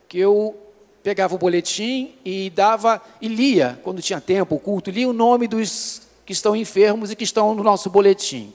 que 0.09 0.17
eu 0.21 0.57
pegava 1.03 1.35
o 1.35 1.39
boletim 1.39 2.15
e 2.25 2.49
dava 2.51 3.03
e 3.21 3.27
lia, 3.27 3.81
quando 3.83 4.01
tinha 4.01 4.21
tempo, 4.21 4.55
o 4.55 4.61
culto, 4.61 4.93
lia 4.93 5.09
o 5.09 5.13
nome 5.13 5.49
dos 5.49 6.03
que 6.25 6.33
estão 6.33 6.55
enfermos 6.55 7.11
e 7.11 7.17
que 7.17 7.25
estão 7.25 7.53
no 7.53 7.65
nosso 7.65 7.91
boletim. 7.91 8.53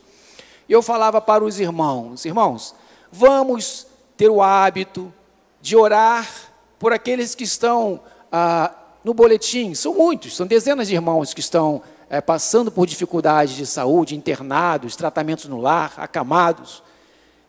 E 0.70 0.72
eu 0.72 0.82
falava 0.82 1.20
para 1.20 1.44
os 1.44 1.60
irmãos: 1.60 2.24
irmãos, 2.24 2.74
vamos 3.12 3.88
ter 4.16 4.30
o 4.30 4.42
hábito 4.42 5.14
de 5.62 5.76
orar 5.76 6.30
por 6.80 6.94
aqueles 6.94 7.36
que 7.36 7.44
estão 7.44 8.00
ah, 8.32 8.74
no 9.04 9.14
boletim. 9.14 9.74
São 9.74 9.94
muitos, 9.96 10.34
são 10.34 10.48
dezenas 10.48 10.88
de 10.88 10.94
irmãos 10.94 11.34
que 11.34 11.42
estão 11.42 11.82
é, 12.12 12.20
passando 12.20 12.70
por 12.70 12.86
dificuldades 12.86 13.56
de 13.56 13.66
saúde, 13.66 14.18
internados, 14.18 14.98
tratamentos 14.98 15.46
no 15.46 15.62
lar, 15.62 15.94
acamados. 15.96 16.84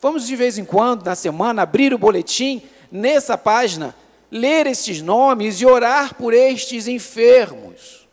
Vamos 0.00 0.24
de 0.24 0.36
vez 0.36 0.56
em 0.56 0.64
quando, 0.64 1.04
na 1.04 1.16
semana, 1.16 1.62
abrir 1.62 1.92
o 1.92 1.98
boletim, 1.98 2.62
nessa 2.88 3.36
página, 3.36 3.92
ler 4.30 4.68
estes 4.68 5.02
nomes 5.02 5.60
e 5.60 5.66
orar 5.66 6.14
por 6.14 6.32
estes 6.32 6.86
enfermos. 6.86 8.08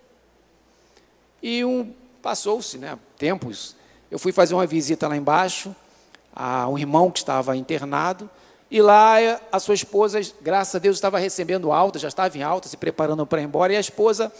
E 1.39 1.63
um 1.63 1.93
passou-se, 2.19 2.79
né, 2.79 2.97
tempos, 3.15 3.75
eu 4.09 4.17
fui 4.17 4.31
fazer 4.31 4.55
uma 4.55 4.65
visita 4.65 5.07
lá 5.07 5.15
embaixo 5.15 5.75
a 6.35 6.67
um 6.67 6.79
irmão 6.79 7.11
que 7.11 7.19
estava 7.19 7.55
internado 7.55 8.27
E 8.71 8.81
lá 8.81 9.17
a 9.51 9.59
sua 9.59 9.75
esposa, 9.75 10.19
graças 10.41 10.73
a 10.73 10.79
Deus, 10.79 10.97
estava 10.97 11.19
recebendo 11.19 11.71
alta, 11.71 11.99
já 11.99 12.07
estava 12.07 12.35
em 12.35 12.41
alta, 12.41 12.67
se 12.67 12.75
preparando 12.75 13.23
para 13.27 13.39
ir 13.39 13.45
embora. 13.45 13.71
E 13.73 13.75
a 13.75 13.79
esposa, 13.79 14.31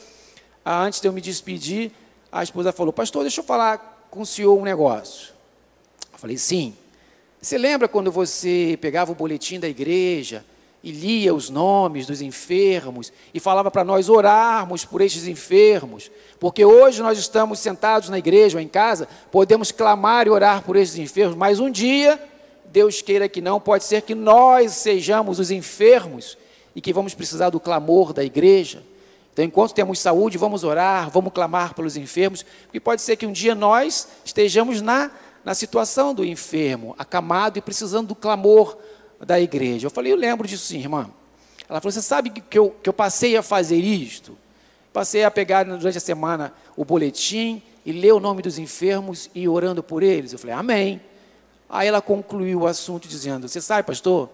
antes 0.66 1.02
de 1.02 1.08
eu 1.08 1.14
me 1.14 1.22
despedir, 1.22 1.92
a 2.32 2.44
esposa 2.44 2.72
falou: 2.72 2.94
Pastor, 2.94 3.24
deixa 3.24 3.42
eu 3.42 3.46
falar 3.46 4.08
com 4.10 4.22
o 4.22 4.26
senhor 4.26 4.58
um 4.58 4.64
negócio. 4.64 5.34
Eu 6.12 6.20
falei: 6.20 6.38
Sim. 6.38 6.76
Você 7.42 7.58
lembra 7.58 7.88
quando 7.88 8.12
você 8.12 8.78
pegava 8.82 9.14
o 9.14 9.16
boletim 9.16 9.62
da 9.62 9.68
igreja 9.70 10.44
e 10.84 10.92
lia 10.92 11.34
os 11.34 11.50
nomes 11.50 12.06
dos 12.06 12.22
enfermos 12.22 13.14
e 13.34 13.40
falava 13.40 13.72
para 13.72 13.86
nós 13.86 14.10
orarmos 14.10 14.84
por 14.84 15.00
estes 15.00 15.26
enfermos? 15.26 16.12
Porque 16.38 16.66
hoje 16.66 17.02
nós 17.02 17.18
estamos 17.18 17.60
sentados 17.60 18.10
na 18.10 18.18
igreja 18.20 18.58
ou 18.58 18.62
em 18.62 18.68
casa, 18.68 19.08
podemos 19.32 19.72
clamar 19.72 20.28
e 20.28 20.30
orar 20.30 20.64
por 20.64 20.76
estes 20.76 21.00
enfermos, 21.00 21.38
mas 21.38 21.62
um 21.62 21.72
dia 21.72 22.22
Deus 22.66 23.02
queira 23.02 23.28
que 23.28 23.42
não, 23.42 23.60
pode 23.60 23.84
ser 23.84 24.02
que 24.02 24.14
nós 24.14 24.74
sejamos 24.74 25.40
os 25.40 25.50
enfermos 25.50 26.38
e 26.76 26.82
que 26.82 26.94
vamos 26.94 27.14
precisar 27.14 27.50
do 27.50 27.60
clamor 27.60 28.14
da 28.14 28.24
igreja. 28.24 28.84
Então, 29.32 29.46
enquanto 29.46 29.74
temos 29.74 30.00
saúde, 30.00 30.38
vamos 30.38 30.64
orar, 30.64 31.10
vamos 31.10 31.32
clamar 31.32 31.74
pelos 31.74 31.96
enfermos, 31.96 32.44
porque 32.64 32.80
pode 32.80 33.02
ser 33.02 33.16
que 33.16 33.26
um 33.26 33.32
dia 33.32 33.56
nós 33.56 34.08
estejamos 34.26 34.82
na, 34.82 35.12
na 35.46 35.54
situação 35.54 36.14
do 36.14 36.26
enfermo, 36.26 36.96
acamado 36.98 37.58
e 37.58 37.62
precisando 37.62 38.08
do 38.08 38.16
clamor 38.16 38.78
da 39.20 39.40
igreja. 39.40 39.88
Eu 39.88 39.92
falei, 39.92 40.12
eu 40.12 40.18
lembro 40.18 40.48
disso 40.48 40.66
sim, 40.66 40.80
irmã. 40.80 41.10
Ela 41.70 41.80
falou, 41.80 41.92
você 41.92 42.02
sabe 42.02 42.30
que 42.30 42.58
eu, 42.58 42.76
que 42.82 42.90
eu 42.90 42.94
passei 42.94 43.38
a 43.38 43.44
fazer 43.44 43.78
isto? 43.78 44.38
Passei 44.92 45.24
a 45.24 45.32
pegar 45.32 45.64
durante 45.64 45.98
a 45.98 46.02
semana 46.02 46.54
o 46.76 46.84
boletim 46.84 47.62
e 47.86 47.92
ler 47.92 48.12
o 48.12 48.20
nome 48.20 48.42
dos 48.42 48.58
enfermos 48.58 49.30
e 49.36 49.48
orando 49.48 49.84
por 49.84 50.02
eles. 50.02 50.34
Eu 50.34 50.40
falei, 50.40 50.56
amém. 50.56 51.02
Aí 51.70 51.88
ela 51.88 52.02
concluiu 52.02 52.62
o 52.62 52.68
assunto 52.68 53.08
dizendo: 53.08 53.48
Você 53.48 53.62
sabe, 53.62 53.86
pastor, 53.86 54.30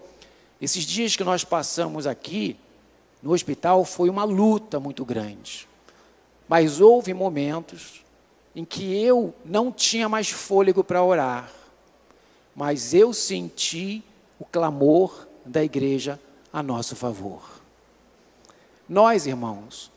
esses 0.60 0.84
dias 0.84 1.14
que 1.14 1.22
nós 1.22 1.44
passamos 1.44 2.06
aqui 2.06 2.56
no 3.22 3.32
hospital 3.32 3.84
foi 3.84 4.08
uma 4.08 4.24
luta 4.24 4.78
muito 4.78 5.04
grande. 5.04 5.68
Mas 6.48 6.80
houve 6.80 7.12
momentos 7.12 8.04
em 8.54 8.64
que 8.64 8.96
eu 9.02 9.34
não 9.44 9.70
tinha 9.70 10.08
mais 10.08 10.30
fôlego 10.30 10.82
para 10.82 11.02
orar, 11.02 11.50
mas 12.54 12.94
eu 12.94 13.12
senti 13.12 14.02
o 14.38 14.44
clamor 14.44 15.26
da 15.44 15.62
igreja 15.62 16.18
a 16.52 16.62
nosso 16.62 16.96
favor. 16.96 17.42
Nós, 18.88 19.26
irmãos, 19.26 19.90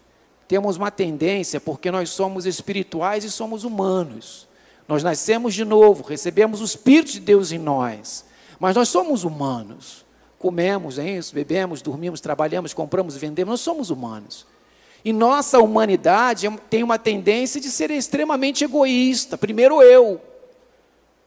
temos 0.47 0.77
uma 0.77 0.89
tendência, 0.89 1.61
porque 1.61 1.91
nós 1.91 2.09
somos 2.09 2.45
espirituais 2.45 3.23
e 3.23 3.31
somos 3.31 3.63
humanos, 3.63 4.47
nós 4.87 5.03
nascemos 5.03 5.53
de 5.53 5.63
novo, 5.63 6.03
recebemos 6.03 6.61
o 6.61 6.65
Espírito 6.65 7.11
de 7.11 7.19
Deus 7.19 7.51
em 7.51 7.59
nós, 7.59 8.25
mas 8.59 8.75
nós 8.75 8.89
somos 8.89 9.23
humanos. 9.23 10.03
Comemos, 10.39 10.97
é 10.97 11.17
isso, 11.17 11.35
bebemos, 11.35 11.81
dormimos, 11.81 12.21
trabalhamos, 12.21 12.73
compramos, 12.73 13.17
vendemos, 13.17 13.51
nós 13.51 13.61
somos 13.61 13.89
humanos. 13.89 14.47
E 15.03 15.11
nossa 15.11 15.59
humanidade 15.59 16.47
é 16.47 16.51
tem 16.69 16.81
uma 16.81 16.97
tendência 16.97 17.59
de 17.59 17.69
ser 17.69 17.91
extremamente 17.91 18.63
egoísta. 18.63 19.37
Primeiro 19.37 19.81
eu. 19.81 20.21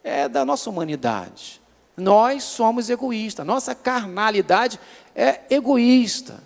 É 0.03 0.29
da 0.29 0.44
nossa 0.44 0.68
humanidade. 0.68 1.61
Nós 1.96 2.42
somos 2.42 2.88
egoístas. 2.90 3.46
Nossa 3.46 3.75
carnalidade 3.75 4.81
é 5.14 5.40
egoísta. 5.51 6.42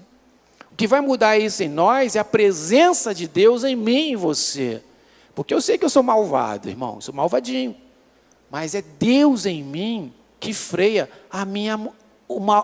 O 0.72 0.76
que 0.76 0.86
vai 0.86 1.00
mudar 1.00 1.38
isso 1.38 1.62
em 1.62 1.68
nós 1.68 2.16
é 2.16 2.18
a 2.18 2.24
presença 2.24 3.14
de 3.14 3.26
Deus 3.26 3.64
em 3.64 3.74
mim 3.74 4.10
e 4.10 4.16
você. 4.16 4.82
Porque 5.34 5.54
eu 5.54 5.60
sei 5.60 5.78
que 5.78 5.84
eu 5.84 5.90
sou 5.90 6.02
malvado, 6.02 6.68
irmão, 6.68 7.00
sou 7.00 7.14
malvadinho. 7.14 7.76
Mas 8.50 8.74
é 8.74 8.82
Deus 8.82 9.46
em 9.46 9.62
mim 9.62 10.12
que 10.38 10.52
freia 10.52 11.08
a 11.30 11.44
minha 11.44 11.78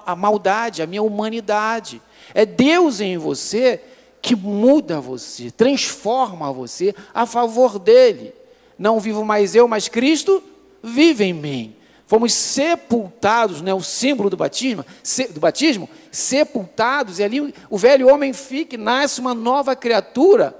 a 0.06 0.16
maldade, 0.16 0.82
a 0.82 0.86
minha 0.86 1.02
humanidade. 1.02 2.00
É 2.34 2.44
Deus 2.44 3.00
em 3.00 3.16
você 3.16 3.80
que 4.20 4.36
muda 4.36 5.00
você, 5.00 5.50
transforma 5.50 6.52
você 6.52 6.94
a 7.12 7.26
favor 7.26 7.78
dele. 7.78 8.32
Não 8.78 9.00
vivo 9.00 9.24
mais 9.24 9.54
eu, 9.54 9.66
mas 9.66 9.88
Cristo 9.88 10.42
vive 10.82 11.24
em 11.24 11.32
mim. 11.32 11.76
Fomos 12.06 12.32
sepultados, 12.32 13.62
né, 13.62 13.72
o 13.72 13.80
símbolo 13.80 14.28
do 14.28 14.36
batismo, 14.36 14.84
do 15.30 15.40
batismo, 15.40 15.88
sepultados, 16.10 17.18
e 17.18 17.24
ali 17.24 17.54
o 17.70 17.78
velho 17.78 18.12
homem 18.12 18.32
fica 18.32 18.74
e 18.74 18.78
nasce 18.78 19.20
uma 19.20 19.34
nova 19.34 19.74
criatura 19.74 20.54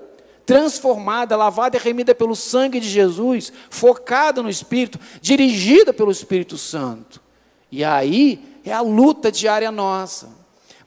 transformada, 0.46 1.36
lavada 1.36 1.76
e 1.76 1.80
remida 1.80 2.14
pelo 2.14 2.34
sangue 2.34 2.80
de 2.80 2.88
Jesus, 2.88 3.52
focada 3.70 4.42
no 4.42 4.48
Espírito, 4.50 4.98
dirigida 5.20 5.92
pelo 5.92 6.10
Espírito 6.10 6.56
Santo. 6.56 7.20
E 7.70 7.84
aí 7.84 8.51
é 8.64 8.72
a 8.72 8.80
luta 8.80 9.30
diária 9.30 9.70
nossa. 9.70 10.28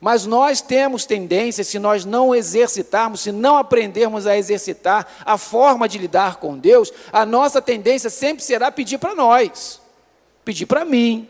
Mas 0.00 0.26
nós 0.26 0.60
temos 0.60 1.04
tendência, 1.06 1.64
se 1.64 1.78
nós 1.78 2.04
não 2.04 2.34
exercitarmos, 2.34 3.20
se 3.20 3.32
não 3.32 3.56
aprendermos 3.56 4.26
a 4.26 4.36
exercitar 4.36 5.06
a 5.24 5.38
forma 5.38 5.88
de 5.88 5.98
lidar 5.98 6.36
com 6.36 6.58
Deus, 6.58 6.92
a 7.12 7.24
nossa 7.24 7.62
tendência 7.62 8.10
sempre 8.10 8.44
será 8.44 8.70
pedir 8.70 8.98
para 8.98 9.14
nós, 9.14 9.80
pedir 10.44 10.66
para 10.66 10.84
mim, 10.84 11.28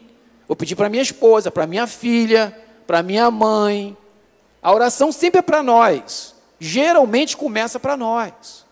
ou 0.49 0.57
pedir 0.57 0.75
para 0.75 0.89
minha 0.89 1.03
esposa, 1.03 1.51
para 1.51 1.67
minha 1.67 1.87
filha, 1.87 2.57
para 2.87 3.03
minha 3.03 3.31
mãe. 3.31 3.97
A 4.61 4.73
oração 4.73 5.13
sempre 5.13 5.39
é 5.39 5.43
para 5.43 5.63
nós 5.63 6.37
geralmente 6.59 7.37
começa 7.37 7.79
para 7.79 7.97
nós. 7.97 8.65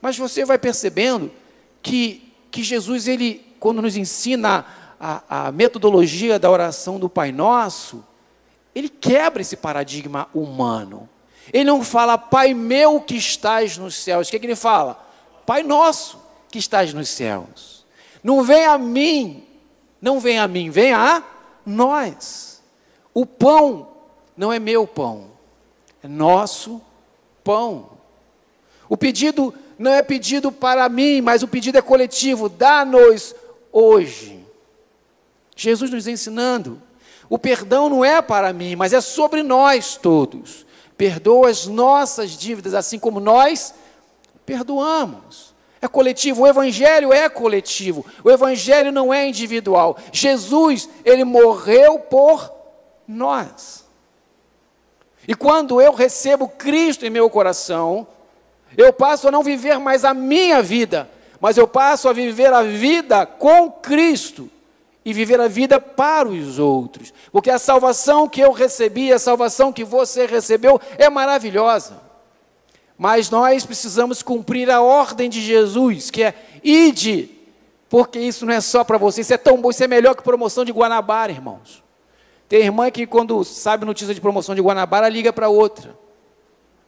Mas 0.00 0.18
você 0.18 0.44
vai 0.44 0.58
percebendo 0.58 1.30
que, 1.82 2.32
que 2.50 2.62
Jesus, 2.62 3.08
ele, 3.08 3.44
quando 3.58 3.82
nos 3.82 3.96
ensina 3.96 4.64
a, 5.00 5.46
a 5.46 5.52
metodologia 5.52 6.38
da 6.38 6.50
oração 6.50 6.98
do 6.98 7.08
Pai 7.08 7.32
Nosso, 7.32 8.04
ele 8.74 8.88
quebra 8.88 9.42
esse 9.42 9.56
paradigma 9.56 10.28
humano. 10.34 11.08
Ele 11.52 11.64
não 11.64 11.82
fala, 11.82 12.18
Pai 12.18 12.54
meu 12.54 13.00
que 13.00 13.16
estás 13.16 13.78
nos 13.78 13.96
céus. 13.96 14.28
O 14.28 14.30
que, 14.30 14.36
é 14.36 14.38
que 14.38 14.46
ele 14.46 14.56
fala? 14.56 15.08
Pai 15.48 15.62
nosso 15.62 16.20
que 16.50 16.58
estás 16.58 16.92
nos 16.92 17.08
céus. 17.08 17.86
Não 18.22 18.42
vem 18.42 18.66
a 18.66 18.76
mim, 18.76 19.44
não 20.00 20.20
vem 20.20 20.38
a 20.38 20.46
mim, 20.46 20.68
vem 20.68 20.92
a 20.92 21.22
nós. 21.64 22.62
O 23.14 23.24
pão 23.24 23.88
não 24.36 24.52
é 24.52 24.58
meu 24.58 24.86
pão, 24.86 25.30
é 26.02 26.06
nosso 26.06 26.82
pão. 27.42 27.92
O 28.90 28.96
pedido 28.96 29.54
não 29.78 29.90
é 29.90 30.02
pedido 30.02 30.52
para 30.52 30.86
mim, 30.88 31.22
mas 31.22 31.42
o 31.42 31.48
pedido 31.48 31.78
é 31.78 31.82
coletivo. 31.82 32.48
Dá-nos 32.50 33.34
hoje. 33.72 34.44
Jesus 35.58 35.90
nos 35.90 36.06
ensinando. 36.06 36.80
O 37.28 37.36
perdão 37.36 37.88
não 37.88 38.04
é 38.04 38.22
para 38.22 38.52
mim, 38.52 38.76
mas 38.76 38.92
é 38.92 39.00
sobre 39.00 39.42
nós 39.42 39.96
todos. 39.96 40.64
Perdoa 40.96 41.50
as 41.50 41.66
nossas 41.66 42.30
dívidas, 42.30 42.74
assim 42.74 42.96
como 42.96 43.18
nós 43.18 43.74
perdoamos. 44.46 45.52
É 45.82 45.88
coletivo, 45.88 46.42
o 46.42 46.46
evangelho 46.46 47.12
é 47.12 47.28
coletivo. 47.28 48.06
O 48.22 48.30
evangelho 48.30 48.92
não 48.92 49.12
é 49.12 49.28
individual. 49.28 49.98
Jesus, 50.12 50.88
ele 51.04 51.24
morreu 51.24 51.98
por 51.98 52.52
nós. 53.06 53.84
E 55.26 55.34
quando 55.34 55.80
eu 55.80 55.92
recebo 55.92 56.48
Cristo 56.48 57.04
em 57.04 57.10
meu 57.10 57.28
coração, 57.28 58.06
eu 58.76 58.92
passo 58.92 59.26
a 59.26 59.30
não 59.32 59.42
viver 59.42 59.78
mais 59.78 60.04
a 60.04 60.14
minha 60.14 60.62
vida, 60.62 61.10
mas 61.40 61.56
eu 61.56 61.66
passo 61.66 62.08
a 62.08 62.12
viver 62.12 62.52
a 62.52 62.62
vida 62.62 63.26
com 63.26 63.72
Cristo 63.72 64.48
e 65.08 65.12
viver 65.14 65.40
a 65.40 65.48
vida 65.48 65.80
para 65.80 66.28
os 66.28 66.58
outros. 66.58 67.14
Porque 67.32 67.48
a 67.48 67.58
salvação 67.58 68.28
que 68.28 68.42
eu 68.42 68.52
recebi, 68.52 69.10
a 69.10 69.18
salvação 69.18 69.72
que 69.72 69.82
você 69.82 70.26
recebeu 70.26 70.78
é 70.98 71.08
maravilhosa. 71.08 71.98
Mas 72.98 73.30
nós 73.30 73.64
precisamos 73.64 74.22
cumprir 74.22 74.70
a 74.70 74.82
ordem 74.82 75.30
de 75.30 75.40
Jesus, 75.40 76.10
que 76.10 76.24
é 76.24 76.34
ide, 76.62 77.30
porque 77.88 78.18
isso 78.18 78.44
não 78.44 78.52
é 78.52 78.60
só 78.60 78.84
para 78.84 78.98
você, 78.98 79.22
isso 79.22 79.32
é 79.32 79.38
tão 79.38 79.58
bom, 79.62 79.70
isso 79.70 79.82
é 79.82 79.88
melhor 79.88 80.14
que 80.14 80.22
promoção 80.22 80.62
de 80.62 80.72
Guanabara, 80.72 81.32
irmãos. 81.32 81.82
Tem 82.46 82.60
irmã 82.60 82.90
que, 82.90 83.06
quando 83.06 83.42
sabe 83.44 83.86
notícia 83.86 84.14
de 84.14 84.20
promoção 84.20 84.54
de 84.54 84.60
Guanabara, 84.60 85.08
liga 85.08 85.32
para 85.32 85.48
outra. 85.48 85.98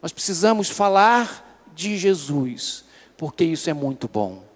Nós 0.02 0.12
precisamos 0.12 0.68
falar 0.68 1.64
de 1.74 1.96
Jesus, 1.96 2.85
porque 3.16 3.44
isso 3.44 3.70
é 3.70 3.72
muito 3.72 4.06
bom. 4.06 4.49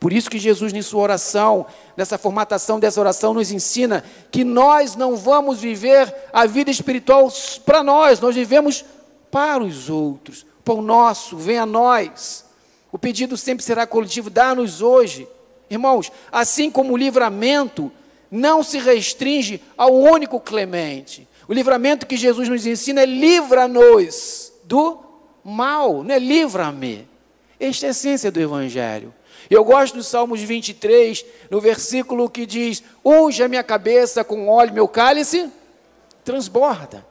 Por 0.00 0.12
isso 0.12 0.30
que 0.30 0.38
Jesus, 0.38 0.72
em 0.72 0.82
sua 0.82 1.02
oração, 1.02 1.66
nessa 1.96 2.16
formatação 2.16 2.78
dessa 2.78 3.00
oração, 3.00 3.34
nos 3.34 3.50
ensina 3.50 4.04
que 4.30 4.44
nós 4.44 4.94
não 4.94 5.16
vamos 5.16 5.60
viver 5.60 6.14
a 6.32 6.46
vida 6.46 6.70
espiritual 6.70 7.28
para 7.64 7.82
nós, 7.82 8.20
nós 8.20 8.34
vivemos 8.34 8.84
para 9.30 9.62
os 9.62 9.90
outros. 9.90 10.46
Pão 10.64 10.80
nosso, 10.80 11.36
vem 11.36 11.58
a 11.58 11.66
nós. 11.66 12.44
O 12.92 12.98
pedido 12.98 13.36
sempre 13.36 13.64
será 13.64 13.86
coletivo, 13.86 14.30
dá-nos 14.30 14.80
hoje. 14.80 15.26
Irmãos, 15.68 16.12
assim 16.30 16.70
como 16.70 16.92
o 16.92 16.96
livramento 16.96 17.90
não 18.30 18.62
se 18.62 18.78
restringe 18.78 19.60
ao 19.76 19.92
único 19.92 20.38
clemente. 20.38 21.26
O 21.48 21.52
livramento 21.52 22.06
que 22.06 22.16
Jesus 22.16 22.48
nos 22.48 22.66
ensina 22.66 23.02
é 23.02 23.06
livra-nos 23.06 24.52
do 24.64 24.98
mal, 25.42 26.04
não 26.04 26.14
é 26.14 26.18
livra-me. 26.18 27.08
Esta 27.58 27.86
é 27.86 27.88
a 27.88 27.90
essência 27.90 28.30
do 28.30 28.40
Evangelho. 28.40 29.12
Eu 29.50 29.64
gosto 29.64 29.96
do 29.96 30.02
Salmos 30.02 30.40
23, 30.42 31.24
no 31.50 31.60
versículo 31.60 32.28
que 32.28 32.44
diz: 32.44 32.82
Unge 33.04 33.42
a 33.42 33.48
minha 33.48 33.62
cabeça 33.62 34.22
com 34.22 34.48
óleo, 34.48 34.74
meu 34.74 34.88
cálice 34.88 35.50
transborda. 36.24 37.06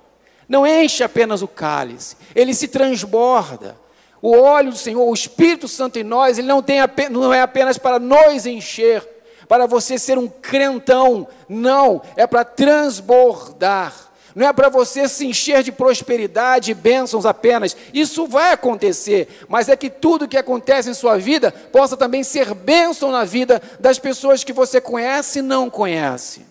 Não 0.47 0.65
enche 0.65 1.03
apenas 1.03 1.41
o 1.41 1.47
cálice, 1.47 2.15
ele 2.35 2.53
se 2.53 2.67
transborda. 2.67 3.77
O 4.21 4.35
óleo 4.35 4.71
do 4.71 4.77
Senhor, 4.77 5.03
o 5.03 5.13
Espírito 5.13 5.67
Santo 5.67 5.99
em 5.99 6.03
nós, 6.03 6.37
ele 6.37 6.47
não, 6.47 6.61
tem, 6.61 6.79
não 7.09 7.33
é 7.33 7.41
apenas 7.41 7.77
para 7.77 7.99
nos 7.99 8.45
encher, 8.45 9.07
para 9.47 9.65
você 9.65 9.97
ser 9.97 10.17
um 10.17 10.27
crentão, 10.27 11.27
não, 11.47 12.01
é 12.15 12.25
para 12.25 12.43
transbordar 12.43 14.06
não 14.37 14.45
é 14.45 14.53
para 14.53 14.69
você 14.69 15.09
se 15.09 15.25
encher 15.25 15.63
de 15.63 15.71
prosperidade 15.71 16.69
e 16.69 16.75
bênçãos 16.75 17.25
apenas. 17.25 17.75
Isso 17.91 18.27
vai 18.27 18.51
acontecer, 18.51 19.27
mas 19.49 19.67
é 19.67 19.75
que 19.75 19.89
tudo 19.89 20.27
que 20.27 20.37
acontece 20.37 20.87
em 20.87 20.93
sua 20.93 21.17
vida 21.17 21.51
possa 21.51 21.97
também 21.97 22.23
ser 22.23 22.53
bênção 22.53 23.11
na 23.11 23.25
vida 23.25 23.59
das 23.79 23.97
pessoas 23.97 24.43
que 24.43 24.53
você 24.53 24.79
conhece 24.79 25.39
e 25.39 25.41
não 25.41 25.71
conhece. 25.71 26.45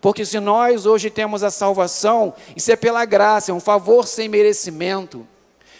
Porque 0.00 0.26
se 0.26 0.40
nós 0.40 0.86
hoje 0.86 1.08
temos 1.08 1.44
a 1.44 1.52
salvação, 1.52 2.34
isso 2.56 2.72
é 2.72 2.74
pela 2.74 3.04
graça, 3.04 3.52
é 3.52 3.54
um 3.54 3.60
favor 3.60 4.08
sem 4.08 4.28
merecimento. 4.28 5.24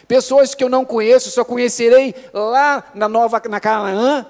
Pessoas 0.07 0.55
que 0.55 0.63
eu 0.63 0.69
não 0.69 0.85
conheço, 0.85 1.29
só 1.29 1.43
conhecerei 1.43 2.15
lá 2.33 2.81
na 2.95 3.09
Nova 3.09 3.41
na 3.49 3.59
Canaã. 3.59 4.25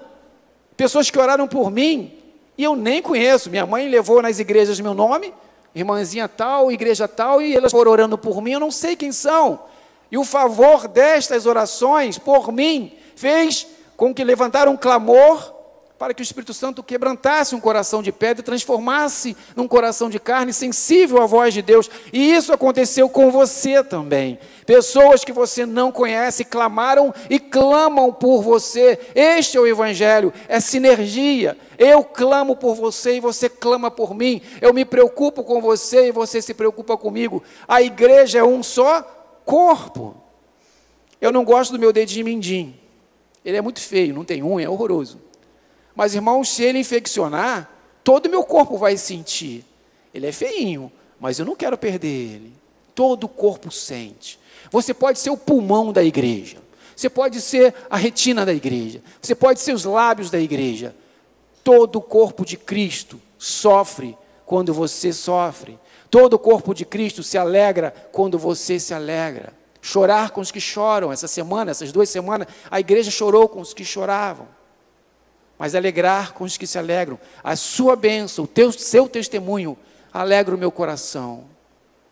Pessoas 0.75 1.11
que 1.11 1.19
oraram 1.19 1.47
por 1.47 1.69
mim 1.69 2.17
e 2.57 2.63
eu 2.63 2.75
nem 2.75 2.99
conheço. 2.99 3.51
Minha 3.51 3.67
mãe 3.67 3.87
levou 3.87 4.23
nas 4.23 4.39
igrejas 4.39 4.79
meu 4.79 4.95
nome, 4.95 5.31
irmãzinha 5.75 6.27
tal, 6.27 6.71
igreja 6.71 7.07
tal, 7.07 7.41
e 7.41 7.53
elas 7.53 7.71
foram 7.71 7.91
orando 7.91 8.17
por 8.17 8.41
mim, 8.41 8.53
eu 8.53 8.59
não 8.59 8.71
sei 8.71 8.95
quem 8.95 9.11
são. 9.11 9.59
E 10.11 10.17
o 10.17 10.23
favor 10.23 10.87
destas 10.87 11.45
orações 11.45 12.17
por 12.17 12.51
mim 12.51 12.93
fez 13.15 13.67
com 13.97 14.13
que 14.13 14.23
levantaram 14.23 14.71
um 14.71 14.77
clamor 14.77 15.54
para 15.97 16.13
que 16.13 16.21
o 16.21 16.23
Espírito 16.23 16.53
Santo 16.53 16.83
quebrantasse 16.83 17.55
um 17.55 17.59
coração 17.59 18.03
de 18.03 18.11
pedra 18.11 18.41
e 18.41 18.45
transformasse 18.45 19.35
num 19.55 19.67
coração 19.67 20.09
de 20.09 20.19
carne 20.19 20.51
sensível 20.51 21.21
à 21.21 21.25
voz 21.25 21.53
de 21.53 21.61
Deus. 21.61 21.89
E 22.11 22.33
isso 22.33 22.51
aconteceu 22.51 23.07
com 23.07 23.31
você 23.31 23.81
também. 23.81 24.37
Pessoas 24.65 25.23
que 25.23 25.31
você 25.31 25.65
não 25.65 25.93
conhece 25.93 26.43
clamaram 26.43 27.13
e 27.29 27.39
clamam 27.39 28.11
por 28.11 28.41
você. 28.41 28.99
Este 29.15 29.57
é 29.57 29.61
o 29.61 29.67
Evangelho, 29.67 30.33
é 30.49 30.59
sinergia. 30.59 31.57
Eu 31.77 32.03
clamo 32.03 32.57
por 32.57 32.75
você 32.75 33.15
e 33.15 33.21
você 33.21 33.47
clama 33.47 33.89
por 33.89 34.13
mim. 34.13 34.41
Eu 34.59 34.73
me 34.73 34.83
preocupo 34.83 35.43
com 35.43 35.61
você 35.61 36.07
e 36.07 36.11
você 36.11 36.41
se 36.41 36.53
preocupa 36.53 36.97
comigo. 36.97 37.41
A 37.65 37.81
igreja 37.81 38.39
é 38.39 38.43
um 38.43 38.61
só 38.61 39.01
corpo. 39.45 40.17
Eu 41.21 41.31
não 41.31 41.45
gosto 41.45 41.71
do 41.71 41.79
meu 41.79 41.93
dedinho 41.93 42.25
mindim. 42.25 42.77
Ele 43.45 43.55
é 43.55 43.61
muito 43.61 43.79
feio, 43.79 44.13
não 44.13 44.25
tem 44.25 44.43
unha, 44.43 44.65
é 44.65 44.69
horroroso. 44.69 45.24
Mas, 45.95 46.13
irmãos, 46.13 46.49
se 46.49 46.63
ele 46.63 46.79
infeccionar, 46.79 47.69
todo 48.03 48.25
o 48.25 48.29
meu 48.29 48.43
corpo 48.43 48.77
vai 48.77 48.97
sentir. 48.97 49.63
Ele 50.13 50.27
é 50.27 50.31
feinho, 50.31 50.91
mas 51.19 51.39
eu 51.39 51.45
não 51.45 51.55
quero 51.55 51.77
perder 51.77 52.07
ele. 52.07 52.53
Todo 52.93 53.25
o 53.25 53.29
corpo 53.29 53.71
sente. 53.71 54.37
Você 54.69 54.93
pode 54.93 55.19
ser 55.19 55.29
o 55.29 55.37
pulmão 55.37 55.93
da 55.93 56.03
igreja. 56.03 56.57
Você 56.95 57.09
pode 57.09 57.39
ser 57.41 57.73
a 57.89 57.97
retina 57.97 58.45
da 58.45 58.53
igreja. 58.53 59.01
Você 59.21 59.33
pode 59.33 59.61
ser 59.61 59.73
os 59.73 59.85
lábios 59.85 60.29
da 60.29 60.39
igreja. 60.39 60.95
Todo 61.63 61.97
o 61.97 62.01
corpo 62.01 62.45
de 62.45 62.57
Cristo 62.57 63.19
sofre 63.37 64.17
quando 64.45 64.73
você 64.73 65.11
sofre. 65.13 65.79
Todo 66.09 66.33
o 66.35 66.39
corpo 66.39 66.73
de 66.73 66.85
Cristo 66.85 67.23
se 67.23 67.37
alegra 67.37 67.93
quando 68.11 68.37
você 68.37 68.79
se 68.79 68.93
alegra. 68.93 69.53
Chorar 69.81 70.31
com 70.31 70.41
os 70.41 70.51
que 70.51 70.61
choram. 70.61 71.11
Essa 71.11 71.27
semana, 71.27 71.71
essas 71.71 71.91
duas 71.91 72.09
semanas, 72.09 72.47
a 72.71 72.79
igreja 72.79 73.11
chorou 73.11 73.47
com 73.49 73.59
os 73.59 73.73
que 73.73 73.83
choravam 73.83 74.47
mas 75.57 75.75
alegrar 75.75 76.33
com 76.33 76.43
os 76.43 76.57
que 76.57 76.67
se 76.67 76.77
alegram. 76.77 77.19
A 77.43 77.55
sua 77.55 77.95
bênção, 77.95 78.45
o 78.45 78.47
teu, 78.47 78.71
seu 78.71 79.07
testemunho, 79.07 79.77
alegra 80.13 80.55
o 80.55 80.57
meu 80.57 80.71
coração. 80.71 81.45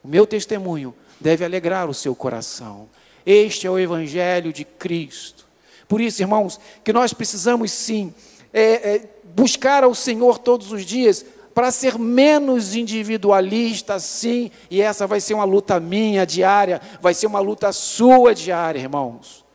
O 0.03 0.07
meu 0.07 0.25
testemunho 0.25 0.93
deve 1.19 1.45
alegrar 1.45 1.89
o 1.89 1.93
seu 1.93 2.15
coração. 2.15 2.89
Este 3.25 3.67
é 3.67 3.71
o 3.71 3.79
Evangelho 3.79 4.51
de 4.51 4.65
Cristo. 4.65 5.47
Por 5.87 6.01
isso, 6.01 6.21
irmãos, 6.21 6.59
que 6.83 6.91
nós 6.91 7.13
precisamos 7.13 7.71
sim 7.71 8.13
é, 8.51 8.95
é, 8.95 9.09
buscar 9.35 9.83
ao 9.83 9.95
Senhor 9.95 10.37
todos 10.37 10.71
os 10.71 10.85
dias 10.85 11.25
para 11.53 11.71
ser 11.71 11.99
menos 11.99 12.75
individualista, 12.75 13.99
sim, 13.99 14.49
e 14.71 14.81
essa 14.81 15.05
vai 15.05 15.19
ser 15.19 15.35
uma 15.35 15.43
luta 15.43 15.79
minha 15.79 16.25
diária, 16.25 16.81
vai 16.99 17.13
ser 17.13 17.27
uma 17.27 17.39
luta 17.39 17.71
sua 17.71 18.33
diária, 18.33 18.79
irmãos. 18.79 19.45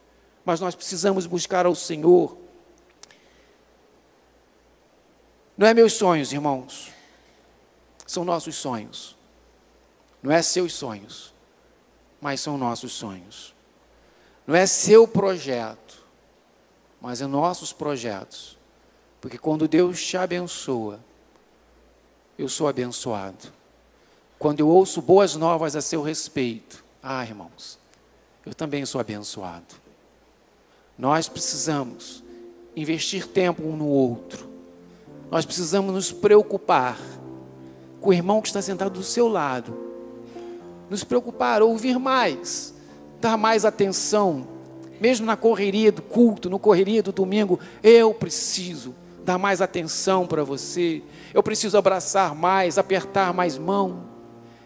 Mas 0.44 0.60
nós 0.60 0.74
precisamos 0.74 1.26
buscar 1.26 1.66
ao 1.66 1.74
Senhor 1.74 2.36
Não 5.58 5.66
é 5.66 5.74
meus 5.74 5.94
sonhos, 5.94 6.32
irmãos. 6.32 6.92
São 8.06 8.24
nossos 8.24 8.54
sonhos. 8.54 9.16
Não 10.22 10.30
é 10.30 10.40
seus 10.40 10.72
sonhos, 10.72 11.34
mas 12.20 12.40
são 12.40 12.56
nossos 12.56 12.92
sonhos. 12.92 13.54
Não 14.46 14.54
é 14.54 14.66
seu 14.66 15.06
projeto, 15.06 16.06
mas 17.00 17.20
é 17.20 17.26
nossos 17.26 17.72
projetos. 17.72 18.56
Porque 19.20 19.36
quando 19.36 19.66
Deus 19.66 20.00
te 20.00 20.16
abençoa, 20.16 21.00
eu 22.38 22.48
sou 22.48 22.68
abençoado. 22.68 23.52
Quando 24.38 24.60
eu 24.60 24.68
ouço 24.68 25.02
boas 25.02 25.34
novas 25.34 25.74
a 25.74 25.80
seu 25.80 26.02
respeito, 26.02 26.84
ah, 27.02 27.24
irmãos, 27.24 27.80
eu 28.46 28.54
também 28.54 28.86
sou 28.86 29.00
abençoado. 29.00 29.74
Nós 30.96 31.28
precisamos 31.28 32.22
investir 32.76 33.26
tempo 33.26 33.64
um 33.64 33.76
no 33.76 33.88
outro 33.88 34.57
nós 35.30 35.44
precisamos 35.44 35.92
nos 35.92 36.12
preocupar 36.12 36.98
com 38.00 38.10
o 38.10 38.12
irmão 38.12 38.40
que 38.40 38.48
está 38.48 38.62
sentado 38.62 38.90
do 38.90 39.02
seu 39.02 39.28
lado. 39.28 39.76
Nos 40.88 41.04
preocupar, 41.04 41.62
ouvir 41.62 41.98
mais, 41.98 42.74
dar 43.20 43.36
mais 43.36 43.64
atenção, 43.64 44.46
mesmo 45.00 45.26
na 45.26 45.36
correria 45.36 45.92
do 45.92 46.00
culto, 46.00 46.48
no 46.48 46.58
correria 46.58 47.02
do 47.02 47.12
domingo, 47.12 47.60
eu 47.82 48.14
preciso 48.14 48.94
dar 49.22 49.36
mais 49.36 49.60
atenção 49.60 50.26
para 50.26 50.42
você. 50.42 51.02
Eu 51.34 51.42
preciso 51.42 51.76
abraçar 51.76 52.34
mais, 52.34 52.78
apertar 52.78 53.34
mais 53.34 53.58
mão. 53.58 54.08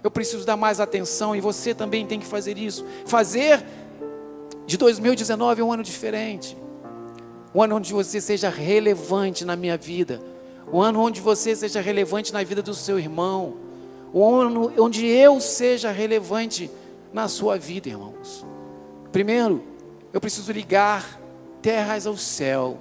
Eu 0.02 0.10
preciso 0.10 0.46
dar 0.46 0.56
mais 0.56 0.78
atenção 0.78 1.34
e 1.34 1.40
você 1.40 1.74
também 1.74 2.06
tem 2.06 2.20
que 2.20 2.26
fazer 2.26 2.56
isso. 2.56 2.86
Fazer 3.04 3.64
de 4.64 4.76
2019 4.76 5.62
um 5.62 5.72
ano 5.72 5.82
diferente. 5.82 6.56
Um 7.52 7.62
ano 7.62 7.76
onde 7.76 7.92
você 7.92 8.20
seja 8.20 8.48
relevante 8.48 9.44
na 9.44 9.56
minha 9.56 9.76
vida 9.76 10.31
o 10.72 10.80
ano 10.80 11.00
onde 11.00 11.20
você 11.20 11.54
seja 11.54 11.82
relevante 11.82 12.32
na 12.32 12.42
vida 12.42 12.62
do 12.62 12.74
seu 12.74 12.98
irmão, 12.98 13.56
o 14.10 14.24
ano 14.26 14.72
onde 14.78 15.06
eu 15.06 15.38
seja 15.38 15.90
relevante 15.90 16.70
na 17.12 17.28
sua 17.28 17.58
vida, 17.58 17.90
irmãos. 17.90 18.44
Primeiro, 19.12 19.62
eu 20.14 20.20
preciso 20.20 20.50
ligar 20.50 21.20
terras 21.60 22.06
ao 22.06 22.16
céu. 22.16 22.80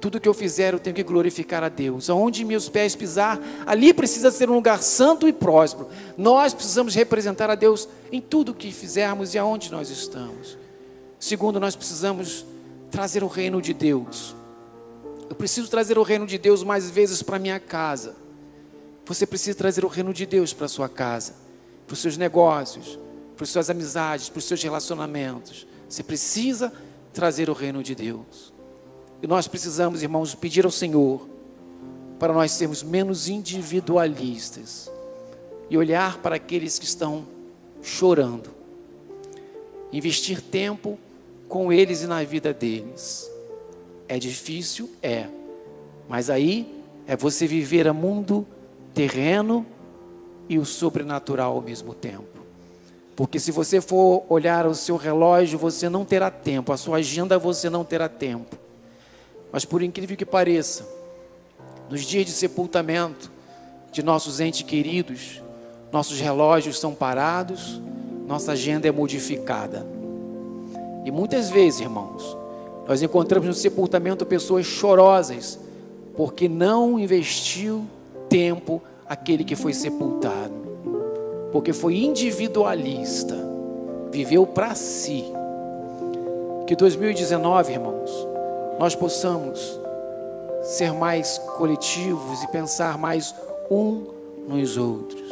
Tudo 0.00 0.20
que 0.20 0.28
eu 0.28 0.34
fizer, 0.34 0.72
eu 0.72 0.78
tenho 0.78 0.94
que 0.94 1.02
glorificar 1.02 1.64
a 1.64 1.68
Deus. 1.68 2.08
Aonde 2.08 2.44
meus 2.44 2.68
pés 2.68 2.94
pisar, 2.94 3.40
ali 3.66 3.92
precisa 3.92 4.30
ser 4.30 4.48
um 4.48 4.54
lugar 4.54 4.80
santo 4.80 5.26
e 5.26 5.32
próspero. 5.32 5.88
Nós 6.16 6.54
precisamos 6.54 6.94
representar 6.94 7.50
a 7.50 7.56
Deus 7.56 7.88
em 8.12 8.20
tudo 8.20 8.54
que 8.54 8.70
fizermos 8.70 9.34
e 9.34 9.38
aonde 9.38 9.72
nós 9.72 9.90
estamos. 9.90 10.56
Segundo, 11.18 11.58
nós 11.58 11.74
precisamos 11.74 12.46
trazer 12.88 13.24
o 13.24 13.26
reino 13.26 13.60
de 13.60 13.74
Deus 13.74 14.36
eu 15.28 15.34
preciso 15.34 15.68
trazer 15.68 15.98
o 15.98 16.02
reino 16.02 16.26
de 16.26 16.38
Deus 16.38 16.62
mais 16.62 16.88
vezes 16.88 17.22
para 17.22 17.38
minha 17.38 17.58
casa. 17.58 18.14
Você 19.04 19.26
precisa 19.26 19.56
trazer 19.56 19.84
o 19.84 19.88
reino 19.88 20.12
de 20.12 20.24
Deus 20.24 20.52
para 20.52 20.68
sua 20.68 20.88
casa, 20.88 21.34
para 21.86 21.94
os 21.94 22.00
seus 22.00 22.16
negócios, 22.16 22.98
para 23.36 23.44
as 23.44 23.50
suas 23.50 23.68
amizades, 23.68 24.28
para 24.28 24.38
os 24.38 24.44
seus 24.44 24.62
relacionamentos. 24.62 25.66
Você 25.88 26.02
precisa 26.02 26.72
trazer 27.12 27.50
o 27.50 27.52
reino 27.52 27.82
de 27.82 27.94
Deus. 27.94 28.52
E 29.22 29.26
nós 29.26 29.48
precisamos, 29.48 30.02
irmãos, 30.02 30.34
pedir 30.34 30.64
ao 30.64 30.70
Senhor 30.70 31.28
para 32.18 32.32
nós 32.32 32.52
sermos 32.52 32.82
menos 32.82 33.28
individualistas 33.28 34.90
e 35.68 35.76
olhar 35.76 36.18
para 36.18 36.36
aqueles 36.36 36.78
que 36.78 36.84
estão 36.84 37.26
chorando. 37.82 38.50
Investir 39.92 40.40
tempo 40.40 40.98
com 41.48 41.72
eles 41.72 42.02
e 42.02 42.06
na 42.06 42.22
vida 42.24 42.52
deles 42.52 43.35
é 44.08 44.18
difícil? 44.18 44.90
É. 45.02 45.26
Mas 46.08 46.30
aí 46.30 46.82
é 47.06 47.16
você 47.16 47.46
viver 47.46 47.86
a 47.88 47.92
mundo 47.92 48.46
terreno 48.94 49.66
e 50.48 50.58
o 50.58 50.64
sobrenatural 50.64 51.54
ao 51.54 51.62
mesmo 51.62 51.94
tempo. 51.94 52.36
Porque 53.14 53.40
se 53.40 53.50
você 53.50 53.80
for 53.80 54.24
olhar 54.28 54.66
o 54.66 54.74
seu 54.74 54.96
relógio, 54.96 55.58
você 55.58 55.88
não 55.88 56.04
terá 56.04 56.30
tempo, 56.30 56.72
a 56.72 56.76
sua 56.76 56.98
agenda 56.98 57.38
você 57.38 57.70
não 57.70 57.84
terá 57.84 58.08
tempo. 58.08 58.56
Mas 59.50 59.64
por 59.64 59.82
incrível 59.82 60.16
que 60.16 60.26
pareça, 60.26 60.86
nos 61.88 62.04
dias 62.04 62.26
de 62.26 62.32
sepultamento 62.32 63.30
de 63.90 64.02
nossos 64.02 64.38
entes 64.40 64.62
queridos, 64.62 65.42
nossos 65.90 66.20
relógios 66.20 66.78
são 66.78 66.94
parados, 66.94 67.80
nossa 68.26 68.52
agenda 68.52 68.86
é 68.86 68.92
modificada. 68.92 69.86
E 71.04 71.10
muitas 71.10 71.48
vezes, 71.48 71.80
irmãos, 71.80 72.36
Nós 72.86 73.02
encontramos 73.02 73.48
no 73.48 73.54
sepultamento 73.54 74.24
pessoas 74.24 74.64
chorosas, 74.64 75.58
porque 76.16 76.48
não 76.48 76.98
investiu 76.98 77.84
tempo 78.28 78.80
aquele 79.08 79.44
que 79.44 79.56
foi 79.56 79.72
sepultado, 79.72 80.54
porque 81.52 81.72
foi 81.72 81.96
individualista, 81.98 83.36
viveu 84.10 84.46
para 84.46 84.74
si. 84.74 85.24
Que 86.66 86.74
2019, 86.74 87.72
irmãos, 87.72 88.10
nós 88.78 88.94
possamos 88.94 89.78
ser 90.62 90.92
mais 90.92 91.38
coletivos 91.38 92.42
e 92.42 92.48
pensar 92.48 92.98
mais 92.98 93.34
um 93.70 94.04
nos 94.48 94.76
outros. 94.76 95.22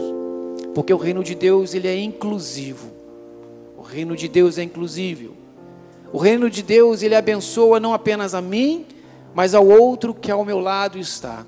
Porque 0.74 0.92
o 0.92 0.96
reino 0.96 1.22
de 1.22 1.34
Deus, 1.34 1.74
ele 1.74 1.86
é 1.86 1.96
inclusivo. 1.96 2.88
O 3.76 3.82
reino 3.82 4.16
de 4.16 4.28
Deus 4.28 4.58
é 4.58 4.62
inclusível. 4.62 5.43
O 6.14 6.18
reino 6.18 6.48
de 6.48 6.62
Deus, 6.62 7.02
ele 7.02 7.16
abençoa 7.16 7.80
não 7.80 7.92
apenas 7.92 8.36
a 8.36 8.40
mim, 8.40 8.86
mas 9.34 9.52
ao 9.52 9.66
outro 9.66 10.14
que 10.14 10.30
ao 10.30 10.44
meu 10.44 10.60
lado 10.60 10.96
está. 10.96 11.44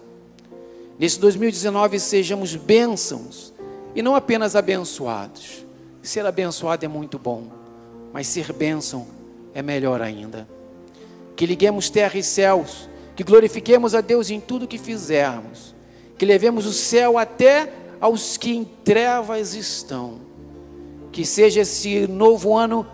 Nesse 0.98 1.20
2019 1.20 2.00
sejamos 2.00 2.56
bênçãos 2.56 3.54
e 3.94 4.02
não 4.02 4.16
apenas 4.16 4.56
abençoados. 4.56 5.64
Ser 6.02 6.26
abençoado 6.26 6.84
é 6.84 6.88
muito 6.88 7.16
bom, 7.16 7.44
mas 8.12 8.26
ser 8.26 8.52
bênção 8.52 9.06
é 9.54 9.62
melhor 9.62 10.02
ainda. 10.02 10.48
Que 11.36 11.46
liguemos 11.46 11.88
terra 11.88 12.18
e 12.18 12.22
céus, 12.24 12.90
que 13.14 13.22
glorifiquemos 13.22 13.94
a 13.94 14.00
Deus 14.00 14.30
em 14.30 14.40
tudo 14.40 14.66
que 14.66 14.78
fizermos, 14.78 15.76
que 16.18 16.26
levemos 16.26 16.66
o 16.66 16.72
céu 16.72 17.18
até 17.18 17.72
aos 18.00 18.36
que 18.36 18.50
em 18.50 18.64
trevas 18.64 19.54
estão. 19.54 20.18
Que 21.12 21.24
seja 21.24 21.60
esse 21.60 22.08
novo 22.08 22.52
ano, 22.52 22.84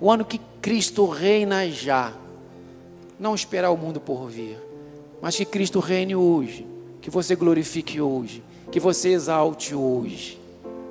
o 0.00 0.10
ano 0.10 0.24
que 0.24 0.47
Cristo 0.60 1.06
reina 1.06 1.68
já. 1.68 2.12
Não 3.18 3.34
esperar 3.34 3.70
o 3.70 3.76
mundo 3.76 4.00
por 4.00 4.28
vir, 4.28 4.58
mas 5.20 5.36
que 5.36 5.44
Cristo 5.44 5.80
reine 5.80 6.14
hoje, 6.14 6.66
que 7.00 7.10
você 7.10 7.34
glorifique 7.34 8.00
hoje, 8.00 8.42
que 8.70 8.78
você 8.78 9.10
exalte 9.10 9.74
hoje. 9.74 10.38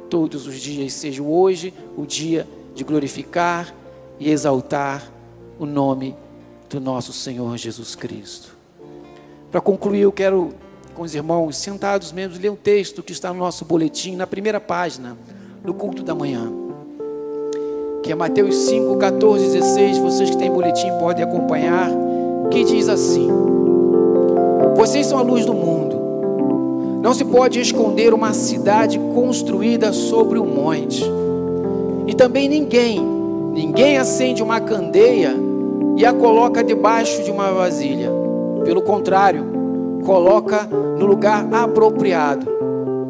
Todos 0.09 0.45
os 0.45 0.59
dias 0.59 0.93
seja 0.93 1.23
hoje 1.23 1.73
o 1.95 2.05
dia 2.05 2.47
de 2.75 2.83
glorificar 2.83 3.73
e 4.19 4.29
exaltar 4.29 5.11
o 5.59 5.65
nome 5.65 6.15
do 6.69 6.79
nosso 6.79 7.13
Senhor 7.13 7.55
Jesus 7.57 7.95
Cristo. 7.95 8.55
Para 9.51 9.61
concluir, 9.61 10.01
eu 10.01 10.11
quero 10.11 10.53
com 10.93 11.03
os 11.03 11.15
irmãos 11.15 11.57
sentados 11.57 12.11
mesmo 12.11 12.41
ler 12.41 12.49
um 12.49 12.55
texto 12.55 13.01
que 13.03 13.13
está 13.13 13.31
no 13.31 13.39
nosso 13.39 13.63
boletim, 13.63 14.15
na 14.15 14.27
primeira 14.27 14.59
página, 14.59 15.17
no 15.63 15.73
culto 15.73 16.03
da 16.03 16.13
manhã. 16.13 16.66
Que 18.07 18.13
é 18.13 18.15
Mateus 18.15 18.55
5, 18.69 18.95
14, 18.95 19.47
16. 19.47 19.97
Vocês 19.97 20.29
que 20.29 20.37
têm 20.37 20.49
boletim 20.49 20.89
podem 20.97 21.25
acompanhar. 21.25 21.89
Que 22.49 22.63
diz 22.63 22.87
assim: 22.87 23.29
Vocês 24.77 25.07
são 25.07 25.19
a 25.19 25.21
luz 25.21 25.45
do 25.45 25.53
mundo. 25.53 27.01
Não 27.01 27.13
se 27.13 27.25
pode 27.25 27.59
esconder 27.59 28.13
uma 28.13 28.31
cidade 28.31 28.97
construída 29.13 29.91
sobre 29.91 30.39
um 30.39 30.45
monte. 30.45 31.03
E 32.07 32.15
também 32.15 32.47
ninguém, 32.47 33.05
ninguém 33.51 33.97
acende 33.97 34.41
uma 34.41 34.61
candeia 34.61 35.35
e 35.97 36.05
a 36.05 36.13
coloca 36.13 36.63
debaixo 36.63 37.21
de 37.23 37.29
uma 37.29 37.51
vasilha. 37.51 38.09
Pelo 38.63 38.83
contrário, 38.83 39.43
coloca 40.05 40.63
no 40.63 41.05
lugar 41.05 41.45
apropriado 41.53 42.47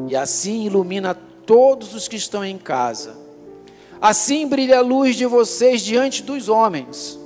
e 0.07 0.15
assim 0.15 0.65
ilumina 0.65 1.15
todos 1.45 1.93
os 1.93 2.07
que 2.07 2.15
estão 2.15 2.43
em 2.43 2.57
casa. 2.57 3.26
Assim 4.01 4.47
brilha 4.47 4.79
a 4.79 4.81
luz 4.81 5.15
de 5.15 5.25
vocês 5.25 5.81
diante 5.81 6.21
dos 6.21 6.49
homens, 6.49 7.19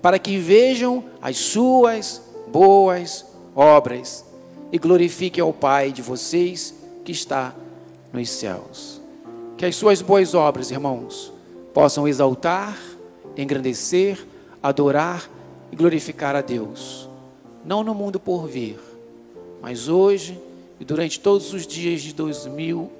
para 0.00 0.18
que 0.18 0.38
vejam 0.38 1.04
as 1.20 1.36
suas 1.36 2.22
boas 2.48 3.24
obras 3.54 4.24
e 4.72 4.78
glorifiquem 4.78 5.42
ao 5.42 5.52
Pai 5.52 5.92
de 5.92 6.02
vocês 6.02 6.74
que 7.04 7.12
está 7.12 7.54
nos 8.12 8.28
céus. 8.28 9.00
Que 9.56 9.66
as 9.66 9.76
suas 9.76 10.02
boas 10.02 10.34
obras, 10.34 10.70
irmãos, 10.70 11.32
possam 11.72 12.08
exaltar, 12.08 12.76
engrandecer, 13.36 14.26
adorar 14.62 15.30
e 15.70 15.76
glorificar 15.76 16.34
a 16.34 16.40
Deus 16.40 17.08
não 17.64 17.84
no 17.84 17.94
mundo 17.94 18.18
por 18.18 18.46
vir, 18.46 18.78
mas 19.60 19.88
hoje 19.88 20.40
e 20.80 20.84
durante 20.84 21.20
todos 21.20 21.52
os 21.52 21.66
dias 21.66 22.02
de 22.02 22.12
2019. 22.12 22.90